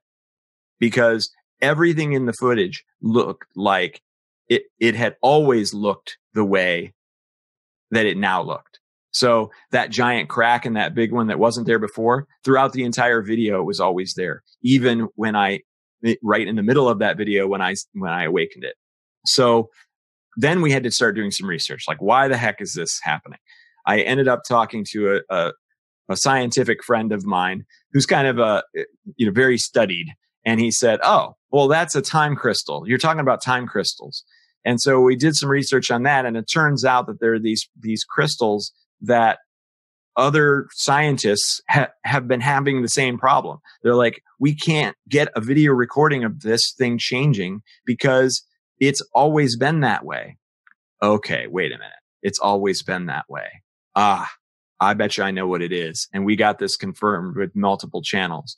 [0.80, 1.32] because
[1.62, 4.02] everything in the footage looked like
[4.50, 6.94] it it had always looked the way
[7.92, 8.82] that it now looked
[9.12, 13.22] so that giant crack and that big one that wasn't there before throughout the entire
[13.22, 14.44] video was always there.
[14.64, 15.60] Even when I,
[16.04, 18.76] eh, right in the middle of that video when I, when I awakened it.
[19.26, 19.70] So
[20.38, 21.84] then we had to start doing some research.
[21.88, 23.40] Like, why the heck is this happening?
[23.86, 25.54] I ended up talking to a, a,
[26.10, 28.64] a scientific friend of mine who's kind of a,
[29.16, 30.08] you know, very studied.
[30.46, 32.84] And he said, Oh, well, that's a time crystal.
[32.88, 34.24] You're talking about time crystals.
[34.64, 36.26] And so we did some research on that.
[36.26, 38.72] And it turns out that there are these, these crystals
[39.02, 39.40] that
[40.18, 43.60] other scientists ha- have been having the same problem.
[43.82, 48.44] They're like, we can't get a video recording of this thing changing because
[48.80, 50.38] it's always been that way.
[51.02, 51.94] Okay, wait a minute.
[52.22, 53.48] It's always been that way.
[53.96, 54.30] Ah,
[54.82, 56.10] I bet you I know what it is.
[56.12, 58.58] And we got this confirmed with multiple channels.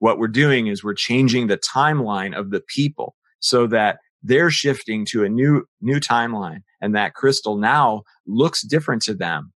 [0.00, 5.04] What we're doing is we're changing the timeline of the people so that they're shifting
[5.06, 9.52] to a new, new timeline and that crystal now looks different to them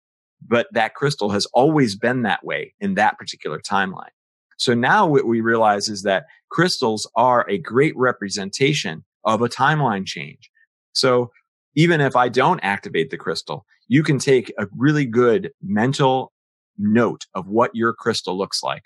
[0.46, 4.10] but that crystal has always been that way in that particular timeline.
[4.58, 10.06] So now what we realize is that crystals are a great representation of a timeline
[10.06, 10.50] change.
[10.92, 11.30] So
[11.74, 16.32] even if I don't activate the crystal, you can take a really good mental
[16.78, 18.82] note of what your crystal looks like.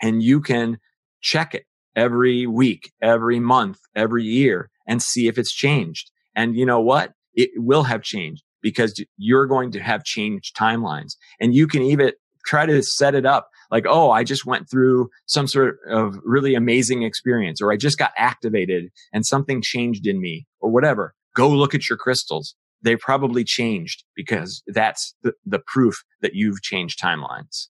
[0.00, 0.78] and you can
[1.20, 1.64] check it
[1.96, 6.10] every week, every month, every year and see if it's changed.
[6.34, 7.12] And you know what?
[7.34, 12.12] It will have changed because you're going to have changed timelines and you can even
[12.46, 16.54] try to set it up like, oh, I just went through some sort of really
[16.54, 21.14] amazing experience, or I just got activated and something changed in me, or whatever.
[21.36, 22.54] Go look at your crystals.
[22.82, 27.68] They probably changed because that's the, the proof that you've changed timelines.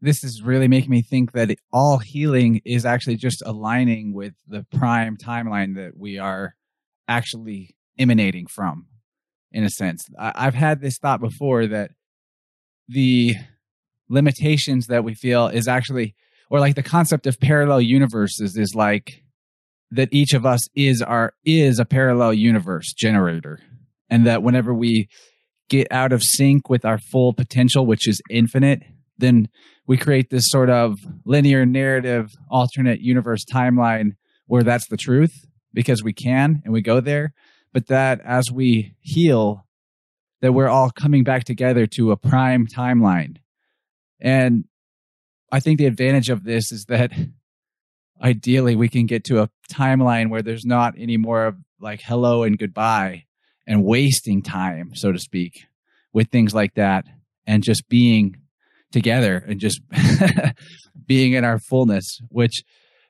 [0.00, 4.66] This is really making me think that all healing is actually just aligning with the
[4.74, 6.56] prime timeline that we are
[7.06, 8.86] actually emanating from,
[9.52, 10.08] in a sense.
[10.18, 11.92] I, I've had this thought before that
[12.88, 13.36] the
[14.08, 16.14] limitations that we feel is actually
[16.50, 19.22] or like the concept of parallel universes is like
[19.90, 23.58] that each of us is our is a parallel universe generator
[24.12, 25.08] and that whenever we
[25.68, 28.82] get out of sync with our full potential which is infinite
[29.18, 29.48] then
[29.86, 34.12] we create this sort of linear narrative alternate universe timeline
[34.46, 35.32] where that's the truth
[35.72, 37.32] because we can and we go there.
[37.72, 39.66] But that as we heal
[40.40, 43.36] that we're all coming back together to a prime timeline.
[44.20, 44.64] And
[45.52, 47.12] I think the advantage of this is that
[48.20, 52.42] ideally we can get to a timeline where there's not any more of like hello
[52.42, 53.24] and goodbye
[53.66, 55.66] and wasting time, so to speak,
[56.12, 57.04] with things like that
[57.46, 58.36] and just being
[58.90, 59.80] together and just
[61.06, 62.62] being in our fullness, which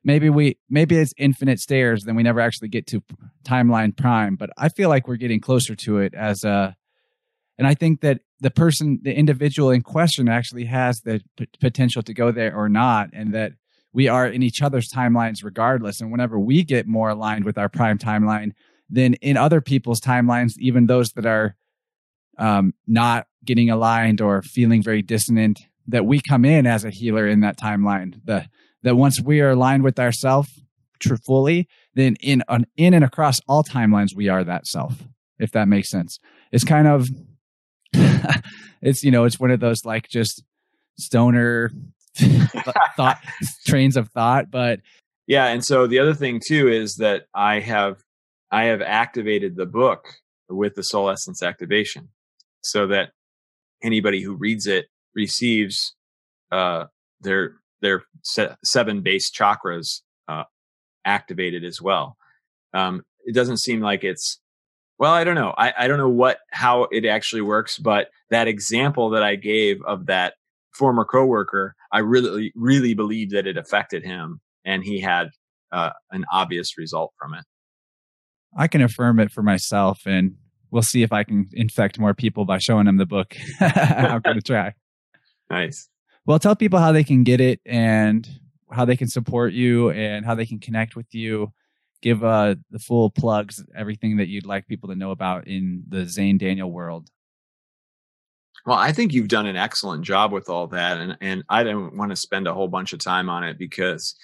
[0.05, 3.01] maybe we maybe it's infinite stairs then we never actually get to
[3.45, 6.75] timeline prime but i feel like we're getting closer to it as a
[7.57, 12.03] and i think that the person, the individual in question actually has the p- potential
[12.03, 13.53] to go there or not, and that
[13.93, 16.01] we are in each other's timelines regardless.
[16.01, 18.51] And whenever we get more aligned with our prime timeline,
[18.93, 21.57] then in other people's timelines, even those that are
[22.39, 27.27] um, not getting aligned or feeling very dissonant, that we come in as a healer
[27.27, 28.21] in that timeline.
[28.25, 28.47] The,
[28.83, 30.49] that once we are aligned with ourself
[31.25, 32.45] fully, then in
[32.77, 34.95] in and across all timelines, we are that self.
[35.39, 36.21] If that makes sense,
[36.53, 37.09] it's kind of
[38.83, 40.43] it's you know it's one of those like just
[40.99, 41.71] stoner
[42.97, 43.19] thought
[43.67, 44.81] trains of thought but
[45.27, 47.97] yeah and so the other thing too is that i have
[48.53, 50.07] i have activated the book
[50.49, 52.09] with the soul essence activation
[52.63, 53.11] so that
[53.83, 55.95] anybody who reads it receives
[56.51, 56.85] uh
[57.21, 58.03] their their
[58.65, 60.45] seven base chakras uh
[61.05, 62.17] activated as well.
[62.75, 64.41] Um it doesn't seem like it's
[64.99, 65.55] well i don't know.
[65.57, 69.83] I, I don't know what how it actually works but that example that i gave
[69.83, 70.35] of that
[70.73, 75.29] former coworker i really really believe that it affected him and he had
[75.73, 77.45] uh, an obvious result from it
[78.57, 80.37] i can affirm it for myself and
[80.71, 84.37] we'll see if i can infect more people by showing them the book i'm going
[84.37, 84.73] to try.
[85.51, 85.89] Nice.
[86.25, 88.29] Well tell people how they can get it and
[88.73, 91.53] how they can support you and how they can connect with you.
[92.01, 95.99] Give uh, the full plugs, everything that you'd like people to know about in the
[95.99, 97.09] Xane Daniel world.
[98.67, 101.97] Well, I think you've done an excellent job with all that, and and I don't
[101.97, 104.17] want to spend a whole bunch of time on it because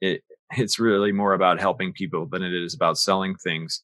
[0.00, 0.22] it
[0.56, 3.82] it's really more about helping people than it is about selling things.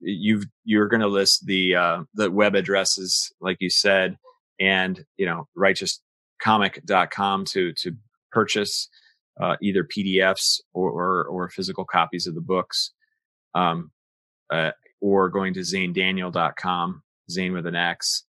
[0.00, 4.16] You've you're going to list the uh, the web addresses, like you said,
[4.60, 7.96] and you know righteouscomic.com to to
[8.30, 8.88] purchase
[9.40, 12.92] uh, either PDFs or, or, or physical copies of the books,
[13.54, 13.90] um,
[14.50, 18.24] uh, or going to xanedaniel.com, Xane with an X,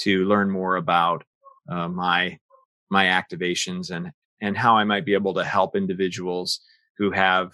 [0.00, 1.24] to learn more about
[1.70, 2.38] uh, my
[2.90, 6.60] my activations and and how I might be able to help individuals
[6.98, 7.52] who have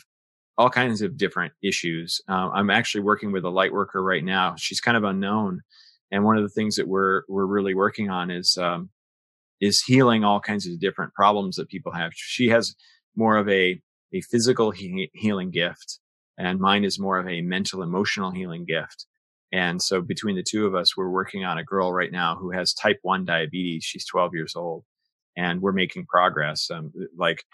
[0.58, 2.20] all kinds of different issues.
[2.28, 4.54] Uh, I'm actually working with a light worker right now.
[4.56, 5.62] She's kind of unknown,
[6.10, 8.90] and one of the things that we're we're really working on is um,
[9.60, 12.12] is healing all kinds of different problems that people have.
[12.14, 12.74] She has
[13.16, 13.80] more of a,
[14.12, 16.00] a physical he- healing gift
[16.38, 19.06] and mine is more of a mental emotional healing gift.
[19.52, 22.50] And so between the two of us, we're working on a girl right now who
[22.50, 23.84] has type 1 diabetes.
[23.84, 24.84] She's 12 years old
[25.36, 26.70] and we're making progress.
[26.70, 27.44] Um, like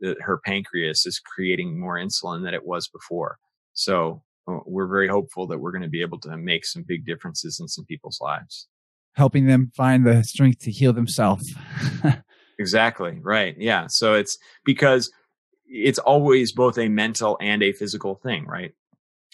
[0.00, 3.38] the, her pancreas is creating more insulin than it was before.
[3.72, 7.06] So uh, we're very hopeful that we're going to be able to make some big
[7.06, 8.68] differences in some people's lives
[9.14, 11.54] helping them find the strength to heal themselves.
[12.58, 13.18] exactly.
[13.20, 13.54] Right.
[13.58, 13.86] Yeah.
[13.88, 15.10] So it's because
[15.66, 18.72] it's always both a mental and a physical thing, right?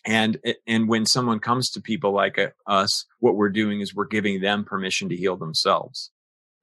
[0.04, 4.06] And and when someone comes to people like uh, us, what we're doing is we're
[4.06, 6.10] giving them permission to heal themselves.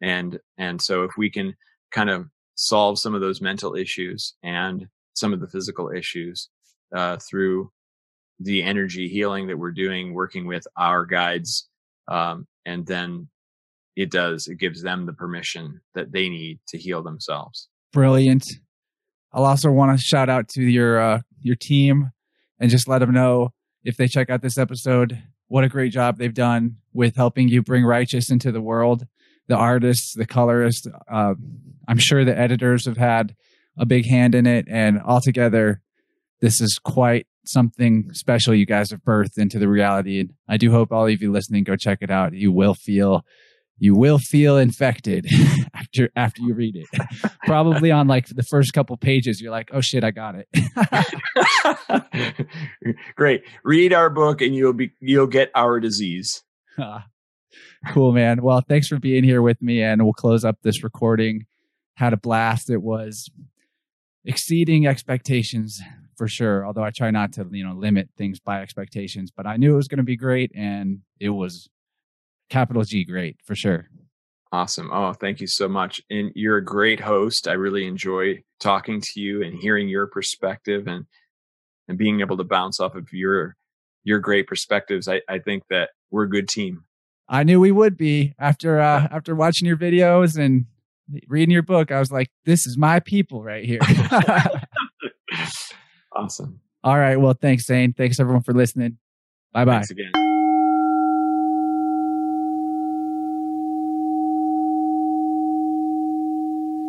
[0.02, 1.56] And and so if we can
[1.92, 6.50] kind of solve some of those mental issues and some of the physical issues
[6.96, 7.72] uh, through
[8.40, 11.68] the energy healing that we're doing, working with our guides
[12.08, 13.28] um, and then
[13.96, 18.46] it does it gives them the permission that they need to heal themselves brilliant.
[19.32, 22.12] I'll also want to shout out to your uh, your team
[22.60, 26.18] and just let them know if they check out this episode, what a great job
[26.18, 29.08] they've done with helping you bring righteous into the world.
[29.48, 31.34] The artists, the colorists, uh,
[31.88, 33.36] I'm sure the editors have had
[33.78, 35.82] a big hand in it, and altogether,
[36.42, 40.20] this is quite something special you guys have birthed into the reality.
[40.20, 42.34] And I do hope all of you listening go check it out.
[42.34, 43.26] You will feel
[43.78, 45.28] you will feel infected
[45.74, 46.88] after after you read it.
[47.46, 50.48] Probably on like the first couple pages, you're like, "Oh shit, I got it."
[53.16, 53.44] Great.
[53.64, 56.44] Read our book, and you'll be you'll get our disease.
[57.92, 58.42] Cool, man.
[58.42, 61.46] Well, thanks for being here with me, and we'll close up this recording.
[61.96, 62.70] Had a blast.
[62.70, 63.30] It was
[64.26, 65.82] exceeding expectations
[66.18, 66.66] for sure.
[66.66, 69.78] Although I try not to, you know, limit things by expectations, but I knew it
[69.78, 71.70] was going to be great, and it was
[72.50, 73.88] capital G great for sure.
[74.52, 74.92] Awesome.
[74.94, 76.00] Oh, thank you so much.
[76.12, 77.48] And you're a great host.
[77.48, 81.06] I really enjoy talking to you and hearing your perspective and
[81.88, 83.58] and being able to bounce off of your
[84.04, 85.08] your great perspectives.
[85.08, 86.84] I, I think that we're a good team.
[87.28, 90.66] I knew we would be after uh after watching your videos and
[91.28, 91.92] reading your book.
[91.92, 93.80] I was like, this is my people right here.
[96.16, 96.60] awesome.
[96.84, 97.18] All right.
[97.18, 97.96] Well, thanks, Xane.
[97.96, 98.98] Thanks everyone for listening.
[99.54, 99.74] Bye bye.
[99.74, 100.12] Thanks again.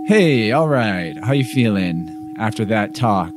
[0.07, 1.16] Hey, all right.
[1.24, 3.32] How you feeling after that talk?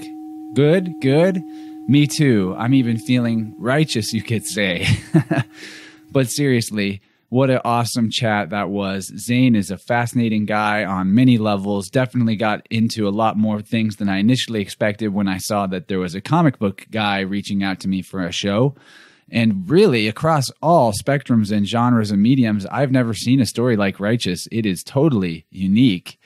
[0.53, 1.41] Good, good.
[1.87, 2.53] Me too.
[2.57, 4.85] I'm even feeling righteous, you could say.
[6.11, 9.11] but seriously, what an awesome chat that was.
[9.11, 11.89] Xane is a fascinating guy on many levels.
[11.89, 15.87] Definitely got into a lot more things than I initially expected when I saw that
[15.87, 18.75] there was a comic book guy reaching out to me for a show.
[19.29, 23.99] And really, across all spectrums and genres and mediums, I've never seen a story like
[23.99, 24.47] Righteous.
[24.51, 26.17] It is totally unique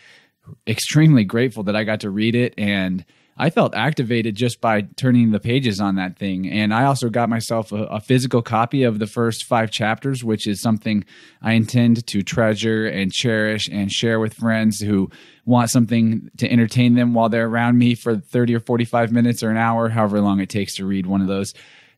[0.67, 3.05] extremely grateful that I got to read it and
[3.41, 6.47] I felt activated just by turning the pages on that thing.
[6.47, 10.45] And I also got myself a, a, physical copy of the first five chapters, which
[10.45, 11.03] is something
[11.41, 15.09] I intend to treasure and cherish and share with friends who
[15.43, 19.49] want something to entertain them while they're around me for 30 or 45 minutes or
[19.49, 21.55] an hour, however long it takes to read one of those.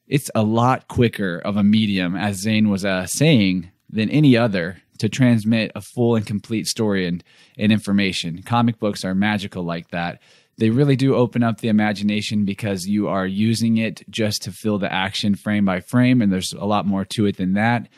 [0.07, 4.77] It's a lot quicker of a medium, as Xane was uh, saying, than any other
[4.99, 7.21] to transmit a full and complete story and,
[7.57, 8.41] and information.
[8.43, 10.21] Comic books are magical like that.
[10.57, 14.77] They really do open up the imagination because you are using it just to fill
[14.77, 17.89] the action frame by frame, and there's a lot more to it than that.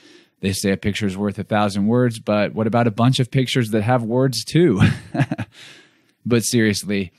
[0.42, 3.32] They say a picture is worth a thousand words, but what about a bunch of
[3.32, 4.82] pictures that have words too?
[6.26, 7.12] but seriously,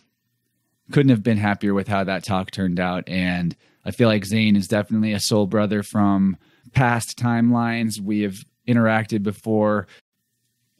[0.92, 3.08] couldn't have been happier with how that talk turned out.
[3.08, 6.36] And I feel like Xane is definitely a soul brother from
[6.72, 8.00] past timelines.
[8.00, 8.36] We have
[8.68, 9.86] interacted before,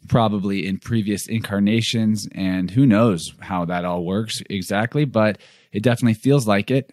[0.07, 5.39] probably in previous incarnations, and who knows how that all works exactly, but
[5.73, 6.93] it definitely feels like it.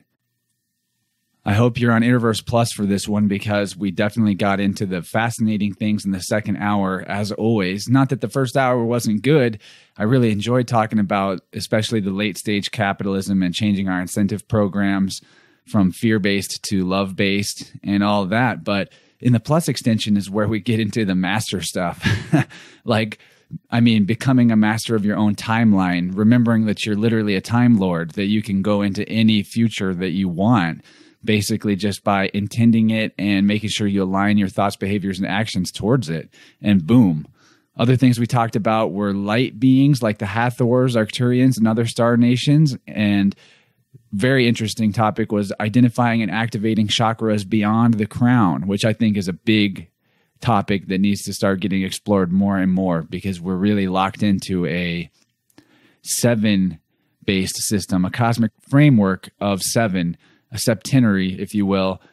[1.46, 5.02] I hope you're on Innerverse Plus for this one because we definitely got into the
[5.02, 7.90] fascinating things in the second hour, as always.
[7.90, 9.60] Not that the first hour wasn't good.
[9.98, 15.20] I really enjoyed talking about, especially the late stage capitalism and changing our incentive programs
[15.68, 18.64] from fear based to love based and all that.
[18.64, 18.94] But
[19.24, 22.06] in the plus extension is where we get into the master stuff.
[22.86, 23.20] like,
[23.72, 27.80] I mean, becoming a master of your own timeline, remembering that you're literally a time
[27.80, 30.84] lord, that you can go into any future that you want,
[31.24, 35.72] basically just by intending it and making sure you align your thoughts, behaviors, and actions
[35.72, 36.30] towards it.
[36.62, 37.26] And boom.
[37.78, 42.18] Other things we talked about were light beings like the Hathors, Arcturians, and other star
[42.18, 43.36] nations, and
[44.12, 49.28] very interesting topic was identifying and activating chakras beyond the crown, which I think is
[49.28, 49.90] a big
[50.40, 54.66] topic that needs to start getting explored more and more because we're really locked into
[54.68, 55.10] a
[56.04, 56.80] seven
[57.26, 60.18] based system, a cosmic framework of seven,
[60.52, 62.02] a septenary, if you will.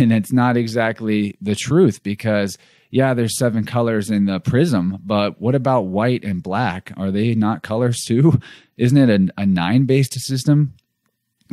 [0.00, 2.56] And it's not exactly the truth because,
[2.90, 6.92] yeah, there's seven colors in the prism, but what about white and black?
[6.96, 8.40] Are they not colors too?
[8.78, 10.74] Isn't it a, a nine based system?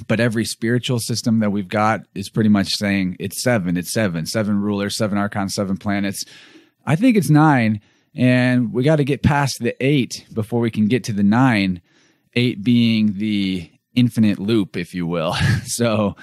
[0.07, 4.25] But every spiritual system that we've got is pretty much saying it's seven, it's seven,
[4.25, 6.23] seven rulers, seven archons, seven planets.
[6.85, 7.81] I think it's nine,
[8.15, 11.81] and we got to get past the eight before we can get to the nine.
[12.35, 15.33] Eight being the infinite loop, if you will.
[15.65, 16.15] so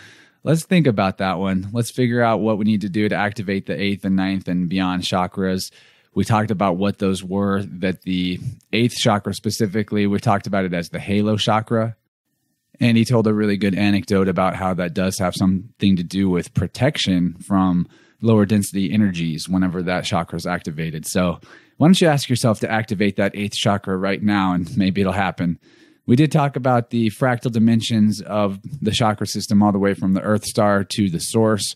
[0.43, 1.69] let's think about that one.
[1.73, 4.69] Let's figure out what we need to do to activate the eighth and ninth and
[4.69, 5.71] beyond chakras.
[6.13, 8.41] We talked about what those were, that the
[8.73, 11.97] eighth chakra specifically, we talked about it as the halo chakra
[12.81, 16.31] and he told a really good anecdote about how that does have something to do
[16.31, 17.87] with protection from
[18.23, 21.07] lower density energies whenever that chakra is activated.
[21.07, 21.39] So,
[21.77, 25.15] why don't you ask yourself to activate that eighth chakra right now and maybe it'll
[25.15, 25.59] happen.
[26.05, 30.13] We did talk about the fractal dimensions of the chakra system, all the way from
[30.13, 31.75] the Earth star to the source,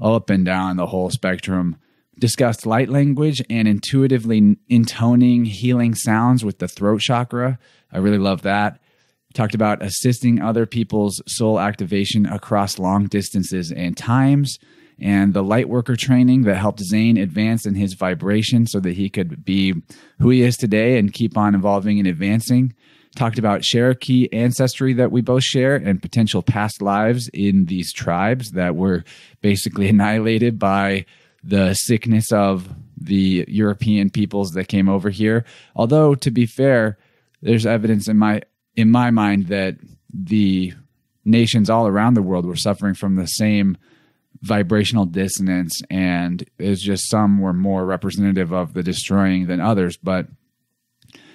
[0.00, 1.76] up and down the whole spectrum.
[2.18, 7.58] Discussed light language and intuitively intoning healing sounds with the throat chakra.
[7.92, 8.80] I really love that.
[9.36, 14.58] Talked about assisting other people's soul activation across long distances and times
[14.98, 19.10] and the light worker training that helped Xane advance in his vibration so that he
[19.10, 19.74] could be
[20.20, 22.72] who he is today and keep on evolving and advancing.
[23.14, 28.52] Talked about Cherokee ancestry that we both share and potential past lives in these tribes
[28.52, 29.04] that were
[29.42, 31.04] basically annihilated by
[31.44, 35.44] the sickness of the European peoples that came over here.
[35.74, 36.96] Although, to be fair,
[37.42, 38.40] there's evidence in my
[38.76, 39.76] in my mind that
[40.12, 40.72] the
[41.24, 43.76] nations all around the world were suffering from the same
[44.42, 49.96] vibrational dissonance and it's just some were more representative of the destroying than others.
[49.96, 50.28] But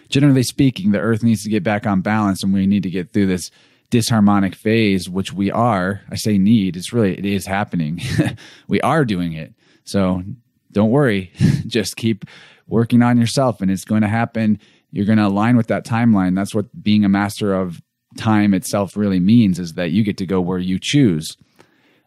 [0.09, 3.11] generally speaking the earth needs to get back on balance and we need to get
[3.11, 3.49] through this
[3.89, 6.01] disharmonic phase which we are.
[6.09, 7.99] I say need it's really it is happening.
[8.67, 9.53] We are doing it.
[9.83, 10.23] So
[10.71, 11.33] don't worry
[11.67, 12.23] just keep
[12.67, 14.59] working on yourself and it's going to happen
[14.91, 17.81] you're going to align with that timeline that's what being a master of
[18.17, 21.37] time itself really means is that you get to go where you choose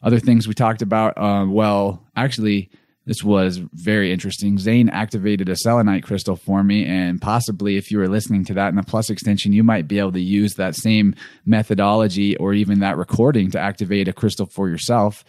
[0.05, 2.71] other things we talked about, uh, well, actually,
[3.07, 4.59] this was very interesting.
[4.59, 8.69] Xane activated a selenite crystal for me, and possibly if you were listening to that
[8.69, 11.15] in the Plus extension, you might be able to use that same
[11.47, 15.25] methodology or even that recording to activate a crystal for yourself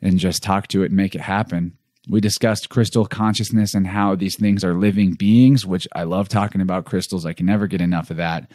[0.00, 1.76] and just talk to it and make it happen.
[2.08, 6.60] We discussed crystal consciousness and how these things are living beings, which I love talking
[6.60, 7.26] about crystals.
[7.26, 8.50] I can never get enough of that.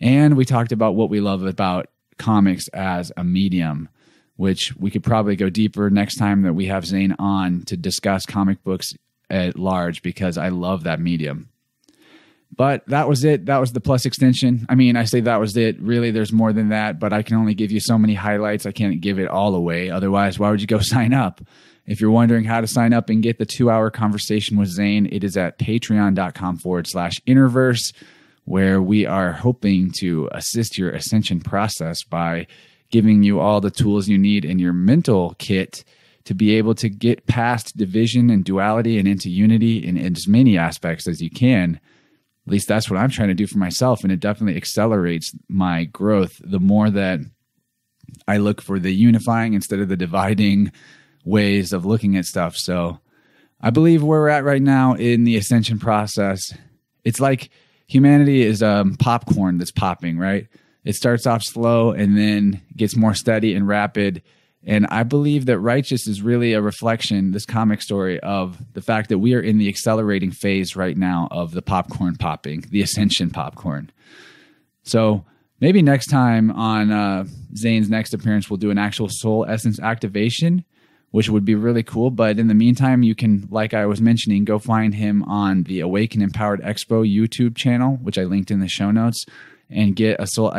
[0.00, 1.88] And we talked about what we love about
[2.18, 3.88] comics as a medium
[4.38, 8.24] which we could probably go deeper next time that we have Xane on to discuss
[8.24, 8.94] comic books
[9.28, 11.48] at large because I love that medium.
[12.54, 13.46] But that was it.
[13.46, 14.64] That was the plus extension.
[14.68, 15.82] I mean, I say that was it.
[15.82, 18.64] Really, there's more than that, but I can only give you so many highlights.
[18.64, 19.90] I can't give it all away.
[19.90, 21.40] Otherwise, why would you go sign up?
[21.88, 25.08] If you're wondering how to sign up and get the two hour conversation with Xane,
[25.10, 27.94] it is at patreon.com forward slash innerverse,
[28.44, 32.46] where we are hoping to assist your ascension process by
[32.90, 35.82] giving you all the tools you need in your mental kit
[36.24, 40.28] to be able to get past division and duality and into unity in, in as
[40.28, 41.80] many aspects as you can.
[42.46, 44.02] At least that's what I'm trying to do for myself.
[44.02, 47.20] And it definitely accelerates my growth the more that
[48.26, 50.70] I look for the unifying instead of the dividing
[51.24, 52.56] ways of looking at stuff.
[52.56, 53.00] So
[53.60, 56.40] I believe where we're at right now in the ascension process,
[57.04, 57.50] it's like
[57.86, 60.46] humanity is um, popcorn that's popping, right?
[60.84, 64.22] It starts off slow and then gets more steady and rapid.
[64.64, 69.08] And I believe that Righteous is really a reflection, this comic story, of the fact
[69.08, 73.30] that we are in the accelerating phase right now of the popcorn popping, the ascension
[73.30, 73.90] popcorn.
[74.82, 75.24] So
[75.60, 77.24] maybe next time on uh,
[77.54, 80.64] Xane's next appearance, we'll do an actual soul essence activation,
[81.10, 82.10] which would be really cool.
[82.10, 85.80] But in the meantime, you can, like I was mentioning, go find him on the
[85.80, 89.24] Awaken Empowered Expo YouTube channel, which I linked in the show notes
[89.70, 90.52] and get a soul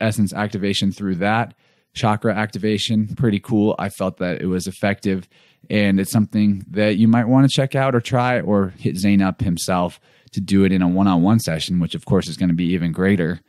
[0.00, 1.54] essence activation through that
[1.94, 3.14] chakra activation.
[3.16, 3.74] Pretty cool.
[3.78, 5.28] I felt that it was effective
[5.68, 9.24] and it's something that you might want to check out or try or hit Xane
[9.24, 10.00] up himself
[10.32, 12.54] to do it in a one on one session, which of course is going to
[12.54, 13.40] be even greater.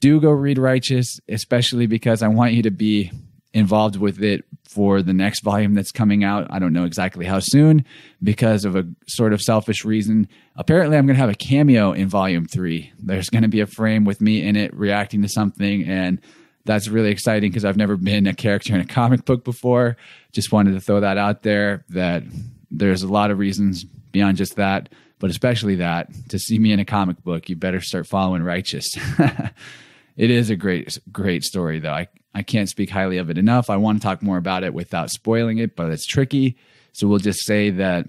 [0.00, 3.10] Do go read Righteous, especially because I want you to be
[3.54, 6.48] involved with it for the next volume that's coming out.
[6.50, 7.84] I don't know exactly how soon
[8.22, 10.28] because of a sort of selfish reason.
[10.56, 12.92] Apparently, I'm going to have a cameo in volume three.
[12.98, 15.84] There's going to be a frame with me in it reacting to something.
[15.84, 16.20] And
[16.64, 19.96] that's really exciting because I've never been a character in a comic book before.
[20.32, 22.24] Just wanted to throw that out there that
[22.72, 24.88] there's a lot of reasons beyond just that,
[25.20, 28.86] but especially that to see me in a comic book, you better start following Righteous.
[30.16, 31.92] it is a great, great story, though.
[31.92, 33.70] I, I can't speak highly of it enough.
[33.70, 36.56] I want to talk more about it without spoiling it, but it's tricky.
[36.92, 38.06] So we'll just say that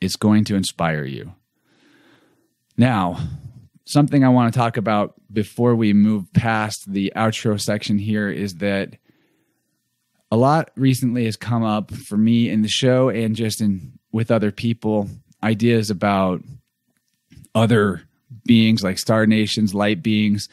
[0.00, 1.34] it's going to inspire you.
[2.76, 3.18] Now,
[3.86, 8.56] something I want to talk about before we move past the outro section here is
[8.56, 8.96] that
[10.30, 14.30] a lot recently has come up for me in the show and just in with
[14.30, 15.08] other people
[15.42, 16.40] ideas about
[17.54, 18.02] other
[18.44, 20.48] beings like star nations, light beings,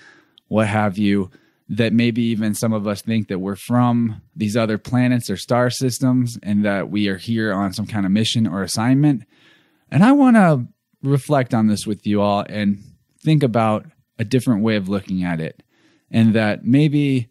[0.47, 1.31] what have you
[1.71, 5.69] that maybe even some of us think that we're from these other planets or star
[5.69, 9.23] systems and that we are here on some kind of mission or assignment.
[9.89, 10.67] And I want to
[11.01, 12.83] reflect on this with you all and
[13.23, 13.85] think about
[14.19, 15.63] a different way of looking at it.
[16.11, 17.29] And that maybe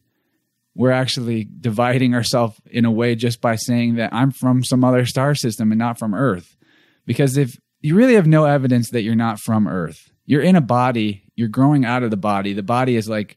[0.75, 5.05] we're actually dividing ourselves in a way just by saying that I'm from some other
[5.05, 6.57] star system and not from Earth.
[7.05, 10.63] Because if you really have no evidence that you're not from Earth, you're in a
[10.63, 12.55] body, you're growing out of the body.
[12.55, 13.37] The body is like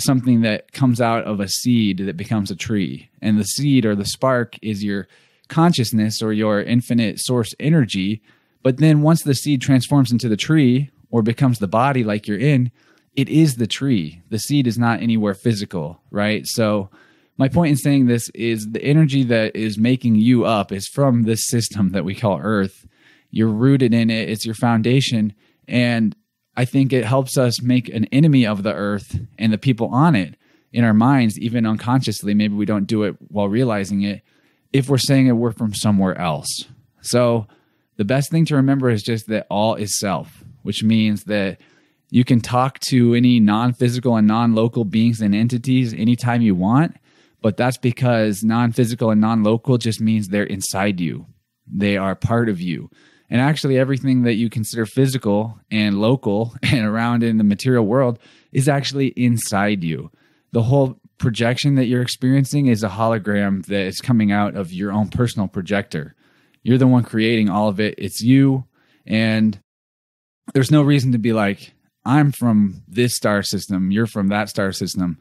[0.00, 3.10] something that comes out of a seed that becomes a tree.
[3.20, 5.08] And the seed or the spark is your
[5.48, 8.22] consciousness or your infinite source energy.
[8.62, 12.38] But then once the seed transforms into the tree or becomes the body like you're
[12.38, 12.70] in,
[13.16, 14.22] it is the tree.
[14.30, 16.46] The seed is not anywhere physical, right?
[16.46, 16.90] So,
[17.36, 21.22] my point in saying this is the energy that is making you up is from
[21.22, 22.86] this system that we call Earth.
[23.30, 25.32] You're rooted in it, it's your foundation.
[25.66, 26.14] And
[26.60, 30.14] I think it helps us make an enemy of the earth and the people on
[30.14, 30.36] it
[30.74, 32.34] in our minds, even unconsciously.
[32.34, 34.20] Maybe we don't do it while realizing it
[34.70, 36.66] if we're saying it, we're from somewhere else.
[37.00, 37.46] So
[37.96, 41.62] the best thing to remember is just that all is self, which means that
[42.10, 46.54] you can talk to any non physical and non local beings and entities anytime you
[46.54, 46.94] want.
[47.40, 51.24] But that's because non physical and non local just means they're inside you,
[51.66, 52.90] they are part of you.
[53.30, 58.18] And actually, everything that you consider physical and local and around in the material world
[58.52, 60.10] is actually inside you.
[60.52, 64.90] The whole projection that you're experiencing is a hologram that is coming out of your
[64.90, 66.16] own personal projector.
[66.62, 67.94] You're the one creating all of it.
[67.98, 68.64] It's you.
[69.06, 69.60] And
[70.52, 71.72] there's no reason to be like,
[72.04, 75.18] I'm from this star system, you're from that star system.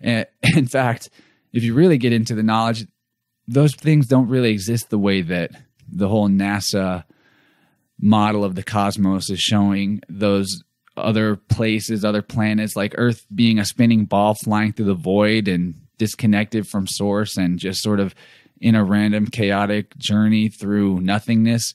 [0.00, 0.26] And
[0.56, 1.10] in fact,
[1.52, 2.86] if you really get into the knowledge,
[3.46, 5.50] those things don't really exist the way that
[5.90, 7.04] the whole NASA
[8.02, 10.62] model of the cosmos is showing those
[10.96, 15.74] other places, other planets, like Earth being a spinning ball flying through the void and
[15.96, 18.14] disconnected from source and just sort of
[18.60, 21.74] in a random chaotic journey through nothingness.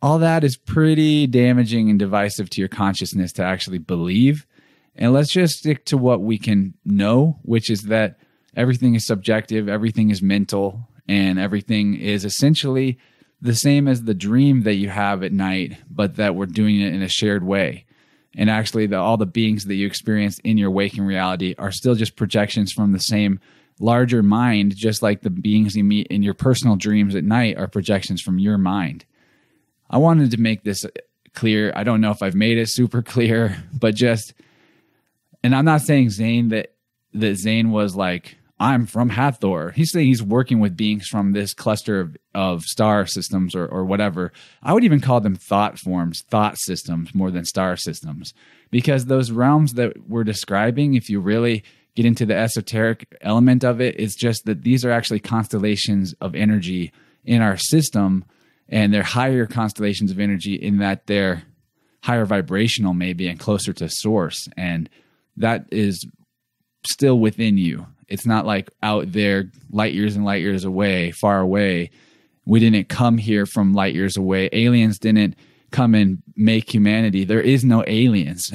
[0.00, 4.46] All that is pretty damaging and divisive to your consciousness to actually believe.
[4.94, 8.18] And let's just stick to what we can know, which is that
[8.54, 12.98] everything is subjective, everything is mental, and everything is essentially
[13.44, 16.94] the same as the dream that you have at night, but that we're doing it
[16.94, 17.84] in a shared way.
[18.34, 21.94] And actually, the, all the beings that you experience in your waking reality are still
[21.94, 23.38] just projections from the same
[23.78, 27.68] larger mind, just like the beings you meet in your personal dreams at night are
[27.68, 29.04] projections from your mind.
[29.90, 30.86] I wanted to make this
[31.34, 31.70] clear.
[31.76, 34.32] I don't know if I've made it super clear, but just,
[35.42, 36.72] and I'm not saying Xane that
[37.12, 39.72] that Xane was like I'm from Hathor.
[39.72, 43.84] He's saying he's working with beings from this cluster of, of star systems or, or
[43.84, 44.32] whatever.
[44.62, 48.32] I would even call them thought forms, thought systems more than star systems,
[48.70, 51.64] because those realms that we're describing, if you really
[51.96, 56.34] get into the esoteric element of it, it's just that these are actually constellations of
[56.34, 56.92] energy
[57.24, 58.24] in our system,
[58.68, 61.42] and they're higher constellations of energy in that they're
[62.02, 64.46] higher vibrational, maybe, and closer to source.
[64.56, 64.88] And
[65.36, 66.06] that is
[66.86, 71.40] still within you it's not like out there light years and light years away, far
[71.40, 71.90] away.
[72.46, 74.48] We didn't come here from light years away.
[74.52, 75.36] Aliens didn't
[75.70, 77.24] come and make humanity.
[77.24, 78.50] There is no aliens.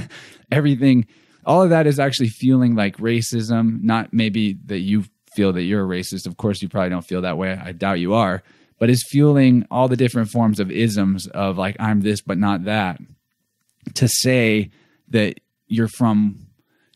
[0.52, 1.06] Everything,
[1.44, 3.82] all of that is actually feeling like racism.
[3.82, 5.04] Not maybe that you
[5.34, 6.26] feel that you're a racist.
[6.26, 7.52] Of course, you probably don't feel that way.
[7.62, 8.42] I doubt you are.
[8.78, 12.64] But it's fueling all the different forms of isms of like, I'm this, but not
[12.64, 13.00] that.
[13.94, 14.70] To say
[15.08, 16.46] that you're from,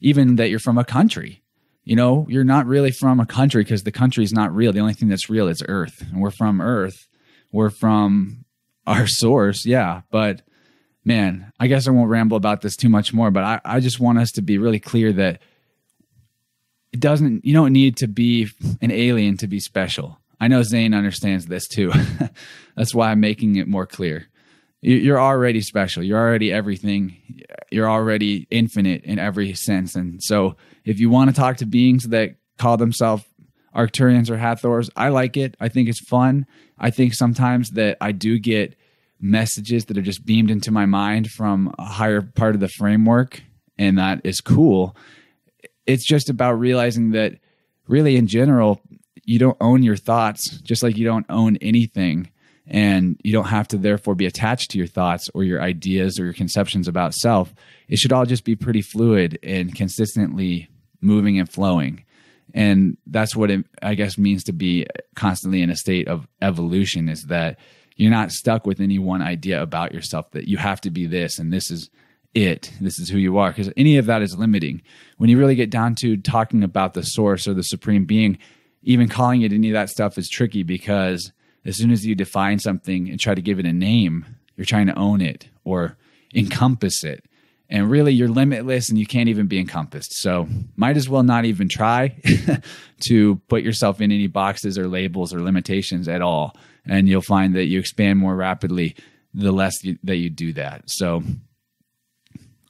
[0.00, 1.42] even that you're from a country
[1.86, 4.72] you know, you're not really from a country because the country is not real.
[4.72, 7.06] The only thing that's real is Earth, and we're from Earth.
[7.52, 8.44] We're from
[8.88, 10.02] our source, yeah.
[10.10, 10.42] But
[11.04, 13.30] man, I guess I won't ramble about this too much more.
[13.30, 15.40] But I, I just want us to be really clear that
[16.92, 17.44] it doesn't.
[17.44, 18.48] You don't need to be
[18.82, 20.18] an alien to be special.
[20.40, 21.92] I know Xane understands this too.
[22.76, 24.26] that's why I'm making it more clear.
[24.82, 26.02] You're already special.
[26.02, 27.44] You're already everything.
[27.70, 30.56] You're already infinite in every sense, and so
[30.86, 33.24] if you want to talk to beings that call themselves
[33.74, 35.54] Arcturians or Hathors, I like it.
[35.60, 36.46] I think it's fun.
[36.78, 38.74] I think sometimes that I do get
[39.20, 43.42] messages that are just beamed into my mind from a higher part of the framework,
[43.76, 44.96] and that is cool.
[45.86, 47.34] It's just about realizing that
[47.86, 48.80] really in general,
[49.24, 52.30] you don't own your thoughts, just like you don't own anything.
[52.68, 56.24] And you don't have to therefore be attached to your thoughts or your ideas or
[56.24, 57.54] your conceptions about self.
[57.88, 60.68] It should all just be pretty fluid and consistently
[61.00, 62.04] moving and flowing.
[62.54, 67.08] And that's what it, I guess, means to be constantly in a state of evolution
[67.08, 67.58] is that
[67.96, 71.38] you're not stuck with any one idea about yourself that you have to be this
[71.38, 71.90] and this is
[72.34, 74.82] it, this is who you are, because any of that is limiting.
[75.16, 78.36] When you really get down to talking about the source or the supreme being,
[78.82, 81.32] even calling it any of that stuff is tricky because
[81.64, 84.86] as soon as you define something and try to give it a name, you're trying
[84.86, 85.96] to own it or
[86.34, 87.24] encompass it
[87.68, 90.14] and really you're limitless and you can't even be encompassed.
[90.14, 92.16] So might as well not even try
[93.08, 96.56] to put yourself in any boxes or labels or limitations at all.
[96.84, 98.96] And you'll find that you expand more rapidly
[99.34, 100.84] the less you, that you do that.
[100.86, 101.22] So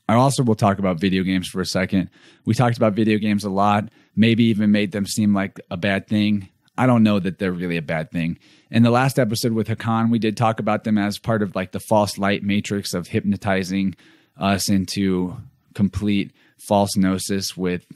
[0.09, 2.11] I also will talk about video games for a second.
[2.45, 6.07] We talked about video games a lot, maybe even made them seem like a bad
[6.09, 6.49] thing.
[6.79, 8.39] I don't know that they're really a bad thing.
[8.71, 11.73] In the last episode with Hakan, we did talk about them as part of like
[11.73, 13.95] the false light matrix of hypnotizing
[14.37, 15.37] us into
[15.75, 17.87] complete false gnosis with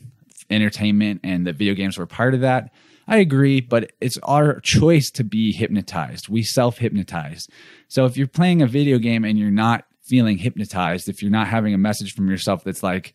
[0.50, 2.72] entertainment and that video games were part of that.
[3.06, 6.28] I agree, but it's our choice to be hypnotized.
[6.28, 7.46] We self hypnotize.
[7.88, 11.48] So if you're playing a video game and you're not feeling hypnotized, if you're not
[11.48, 13.14] having a message from yourself that's like,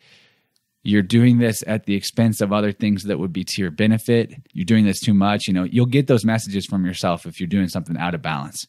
[0.84, 4.36] you're doing this at the expense of other things that would be to your benefit,
[4.54, 7.48] you're doing this too much, you know, you'll get those messages from yourself if you're
[7.48, 8.68] doing something out of balance.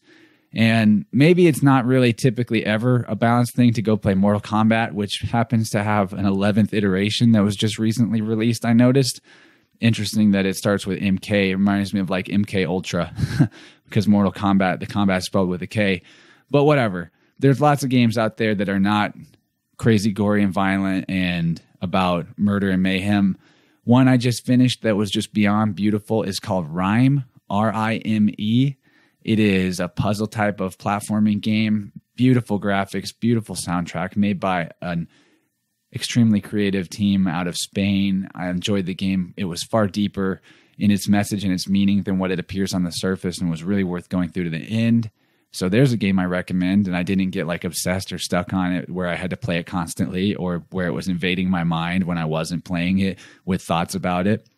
[0.56, 4.92] And maybe it's not really typically ever a balanced thing to go play Mortal Kombat,
[4.92, 8.64] which happens to have an 11th iteration that was just recently released.
[8.64, 9.20] I noticed.
[9.78, 11.50] Interesting that it starts with MK.
[11.50, 13.12] It reminds me of like MK Ultra
[13.84, 16.00] because Mortal Kombat, the combat spelled with a K.
[16.50, 17.10] But whatever.
[17.38, 19.12] There's lots of games out there that are not
[19.76, 23.36] crazy, gory, and violent and about murder and mayhem.
[23.84, 28.30] One I just finished that was just beyond beautiful is called Rime, R I M
[28.38, 28.76] E.
[29.26, 31.90] It is a puzzle type of platforming game.
[32.14, 35.08] Beautiful graphics, beautiful soundtrack made by an
[35.92, 38.28] extremely creative team out of Spain.
[38.36, 39.34] I enjoyed the game.
[39.36, 40.40] It was far deeper
[40.78, 43.64] in its message and its meaning than what it appears on the surface and was
[43.64, 45.10] really worth going through to the end.
[45.50, 48.74] So there's a game I recommend, and I didn't get like obsessed or stuck on
[48.74, 52.04] it where I had to play it constantly or where it was invading my mind
[52.04, 54.48] when I wasn't playing it with thoughts about it.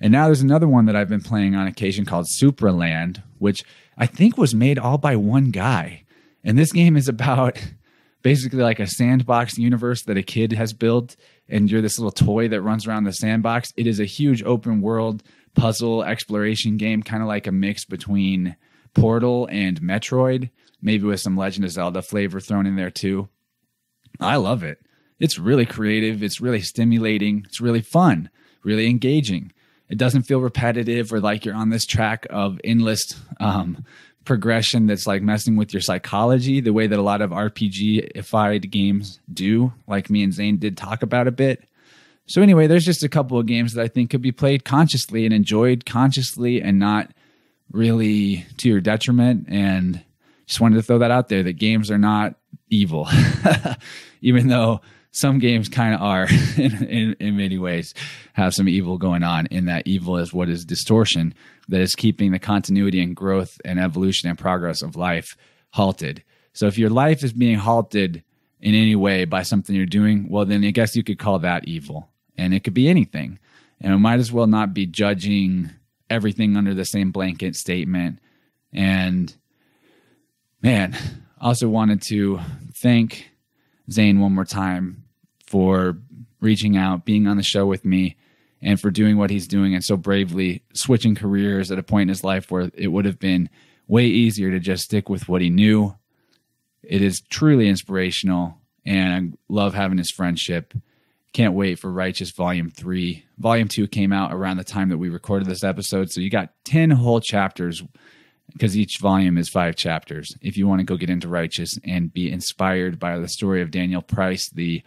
[0.00, 3.64] And now there's another one that I've been playing on occasion called Supraland, which
[3.96, 6.04] I think was made all by one guy.
[6.42, 7.58] And this game is about
[8.22, 11.16] basically like a sandbox universe that a kid has built,
[11.48, 13.72] and you're this little toy that runs around the sandbox.
[13.76, 15.22] It is a huge open world
[15.54, 18.56] puzzle exploration game, kind of like a mix between
[18.94, 20.50] Portal and Metroid,
[20.80, 23.28] maybe with some Legend of Zelda flavor thrown in there too.
[24.20, 24.78] I love it.
[25.18, 28.30] It's really creative, it's really stimulating, it's really fun,
[28.62, 29.52] really engaging.
[29.88, 33.84] It doesn't feel repetitive or like you're on this track of endless um,
[34.24, 39.20] progression that's like messing with your psychology the way that a lot of RPG-ified games
[39.32, 41.68] do, like me and Xane did talk about a bit.
[42.26, 45.26] So anyway, there's just a couple of games that I think could be played consciously
[45.26, 47.10] and enjoyed consciously and not
[47.70, 49.46] really to your detriment.
[49.48, 50.02] And
[50.46, 52.36] just wanted to throw that out there that games are not
[52.70, 53.08] evil,
[54.22, 54.80] even though
[55.14, 56.26] some games kind of are
[56.56, 57.94] in, in, in, many ways
[58.32, 61.32] have some evil going on in that evil is what is distortion
[61.68, 65.36] that is keeping the continuity and growth and evolution and progress of life
[65.70, 66.22] halted.
[66.52, 68.24] So if your life is being halted
[68.60, 71.66] in any way by something you're doing well then i guess you could call that
[71.66, 72.08] evil.
[72.36, 73.38] And it could be anything.
[73.80, 75.70] And it might as well not be judging
[76.10, 78.18] everything under the same blanket statement.
[78.72, 79.32] And
[80.60, 80.96] man
[81.40, 82.40] also wanted to
[82.72, 83.30] thank
[83.88, 85.03] Xane one more time
[85.54, 85.96] for
[86.40, 88.16] reaching out, being on the show with me,
[88.60, 92.08] and for doing what he's doing and so bravely switching careers at a point in
[92.08, 93.48] his life where it would have been
[93.86, 95.94] way easier to just stick with what he knew.
[96.82, 100.74] It is truly inspirational, and I love having his friendship.
[101.32, 103.24] Can't wait for Righteous Volume 3.
[103.38, 106.50] Volume 2 came out around the time that we recorded this episode, so you got
[106.64, 107.80] 10 whole chapters
[108.52, 110.34] because each volume is five chapters.
[110.42, 113.70] If you want to go get into Righteous and be inspired by the story of
[113.70, 114.82] Daniel Price, the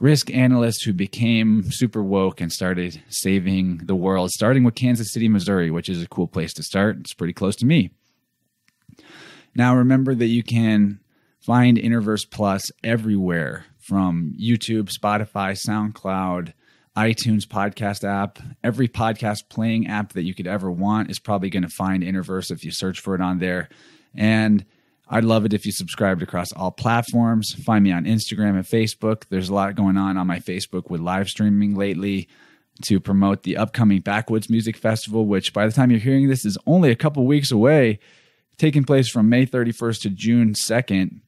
[0.00, 5.28] risk analyst who became super woke and started saving the world, starting with Kansas City,
[5.28, 6.98] Missouri, which is a cool place to start.
[7.00, 7.90] It's pretty close to me.
[9.54, 11.00] Now, remember that you can
[11.40, 16.52] find Innerverse Plus everywhere from YouTube, Spotify, SoundCloud,
[16.96, 18.38] iTunes podcast app.
[18.62, 22.50] Every podcast playing app that you could ever want is probably going to find Innerverse
[22.50, 23.68] if you search for it on there.
[24.14, 24.64] And
[25.10, 27.54] I'd love it if you subscribed across all platforms.
[27.64, 29.24] Find me on Instagram and Facebook.
[29.30, 32.28] There's a lot going on on my Facebook with live streaming lately
[32.84, 36.58] to promote the upcoming Backwoods Music Festival, which by the time you're hearing this is
[36.66, 37.98] only a couple weeks away,
[38.58, 41.20] taking place from May 31st to June 2nd.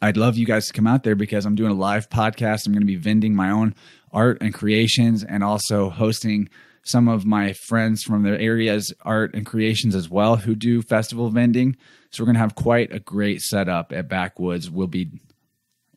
[0.00, 2.66] I'd love you guys to come out there because I'm doing a live podcast.
[2.66, 3.74] I'm going to be vending my own
[4.10, 6.48] art and creations and also hosting
[6.82, 11.30] some of my friends from their areas art and creations as well who do festival
[11.30, 11.76] vending
[12.10, 15.10] so we're going to have quite a great setup at backwoods we'll be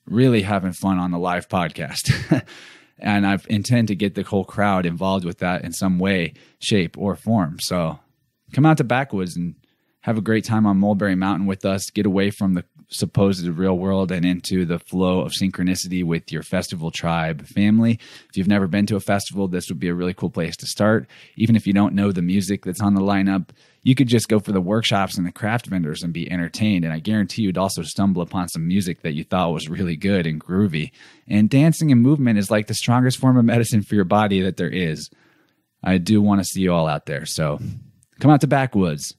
[0.06, 2.44] really having fun on the live podcast
[3.00, 6.98] and i intend to get the whole crowd involved with that in some way shape
[6.98, 8.00] or form so
[8.54, 9.56] come out to backwoods and
[10.02, 13.78] have a great time on mulberry mountain with us get away from the supposed real
[13.78, 18.00] world and into the flow of synchronicity with your festival tribe family.
[18.30, 20.66] If you've never been to a festival, this would be a really cool place to
[20.66, 21.08] start.
[21.36, 23.50] Even if you don't know the music that's on the lineup,
[23.82, 26.84] you could just go for the workshops and the craft vendors and be entertained.
[26.84, 30.28] And I guarantee you'd also stumble upon some music that you thought was really good
[30.28, 30.92] and groovy.
[31.28, 34.58] And dancing and movement is like the strongest form of medicine for your body that
[34.58, 35.10] there is.
[35.82, 37.26] I do want to see you all out there.
[37.26, 37.60] So
[38.20, 39.16] come out to Backwoods.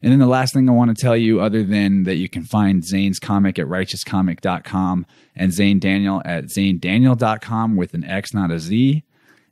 [0.00, 2.44] And then the last thing I want to tell you, other than that you can
[2.44, 8.60] find Xane's comic at righteouscomic.com and Xane Daniel at xanedaniel.com with an X, not a
[8.60, 9.02] Z,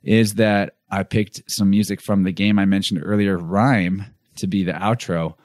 [0.03, 4.05] is that I picked some music from the game I mentioned earlier, Rime,
[4.37, 5.35] to be the outro.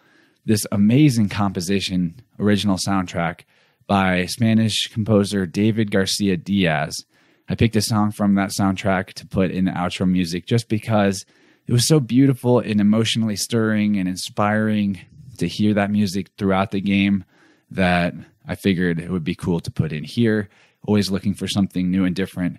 [0.44, 3.42] This amazing composition, original soundtrack
[3.86, 7.04] by Spanish composer David Garcia Diaz.
[7.48, 11.24] I picked a song from that soundtrack to put in the outro music just because
[11.66, 15.00] it was so beautiful and emotionally stirring and inspiring
[15.38, 17.24] to hear that music throughout the game
[17.70, 18.14] that
[18.46, 20.48] I figured it would be cool to put in here.
[20.86, 22.58] Always looking for something new and different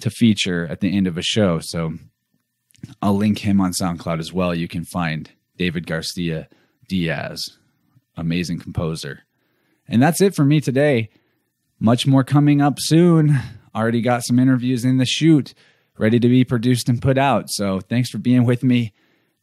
[0.00, 1.60] to feature at the end of a show.
[1.60, 1.94] So
[3.00, 4.54] I'll link him on SoundCloud as well.
[4.54, 5.30] You can find
[5.60, 6.48] David Garcia
[6.88, 7.58] Diaz,
[8.16, 9.24] amazing composer.
[9.86, 11.10] And that's it for me today.
[11.78, 13.38] Much more coming up soon.
[13.74, 15.52] Already got some interviews in the shoot
[15.98, 17.50] ready to be produced and put out.
[17.50, 18.94] So thanks for being with me.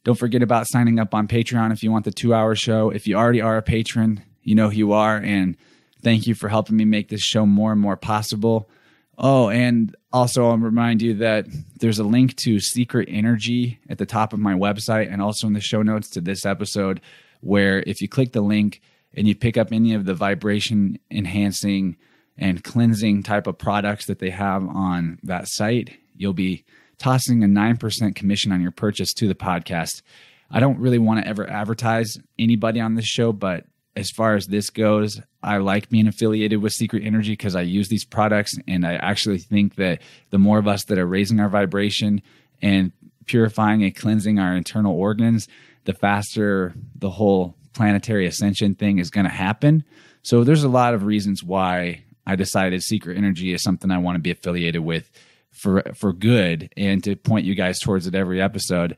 [0.03, 2.89] Don't forget about signing up on Patreon if you want the two hour show.
[2.89, 5.17] If you already are a patron, you know who you are.
[5.17, 5.55] And
[6.01, 8.71] thank you for helping me make this show more and more possible.
[9.17, 11.47] Oh, and also I'll remind you that
[11.79, 15.53] there's a link to Secret Energy at the top of my website and also in
[15.53, 17.01] the show notes to this episode,
[17.41, 18.81] where if you click the link
[19.15, 21.97] and you pick up any of the vibration enhancing
[22.37, 26.63] and cleansing type of products that they have on that site, you'll be
[26.99, 30.03] tossing a 9% commission on your purchase to the podcast.
[30.51, 33.65] I don't really want to ever advertise anybody on this show, but
[33.95, 37.87] as far as this goes, I like being affiliated with Secret Energy because I use
[37.87, 38.53] these products.
[38.67, 42.21] And I actually think that the more of us that are raising our vibration
[42.61, 42.91] and
[43.25, 45.47] purifying and cleansing our internal organs,
[45.85, 49.85] the faster the whole planetary ascension thing is going to happen.
[50.21, 54.15] So there's a lot of reasons why I decided Secret Energy is something I want
[54.15, 55.09] to be affiliated with
[55.51, 58.97] for for good and to point you guys towards it every episode.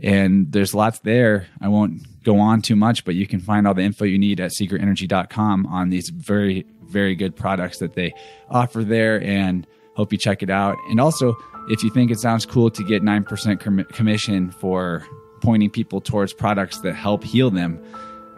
[0.00, 1.48] And there's lots there.
[1.60, 4.38] I won't go on too much, but you can find all the info you need
[4.38, 8.12] at secretenergy.com on these very, very good products that they
[8.50, 9.22] offer there.
[9.22, 10.76] And hope you check it out.
[10.90, 11.34] And also,
[11.70, 15.06] if you think it sounds cool to get 9% com- commission for
[15.40, 17.82] pointing people towards products that help heal them,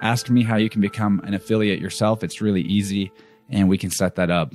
[0.03, 2.23] ask me how you can become an affiliate yourself.
[2.23, 3.11] It's really easy,
[3.49, 4.55] and we can set that up.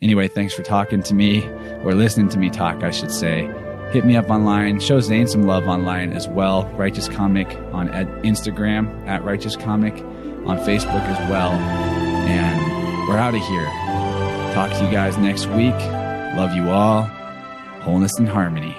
[0.00, 1.44] Anyway, thanks for talking to me
[1.82, 3.50] or listening to me talk, I should say.
[3.92, 4.80] Hit me up online.
[4.80, 6.66] Show Xane some love online as well.
[6.74, 9.94] Righteous Comic on Instagram at Righteous Comic
[10.44, 11.52] on Facebook as well.
[11.52, 14.54] And we're out of here.
[14.54, 15.74] Talk to you guys next week.
[16.36, 17.02] Love you all.
[17.82, 18.76] Wholeness and harmony.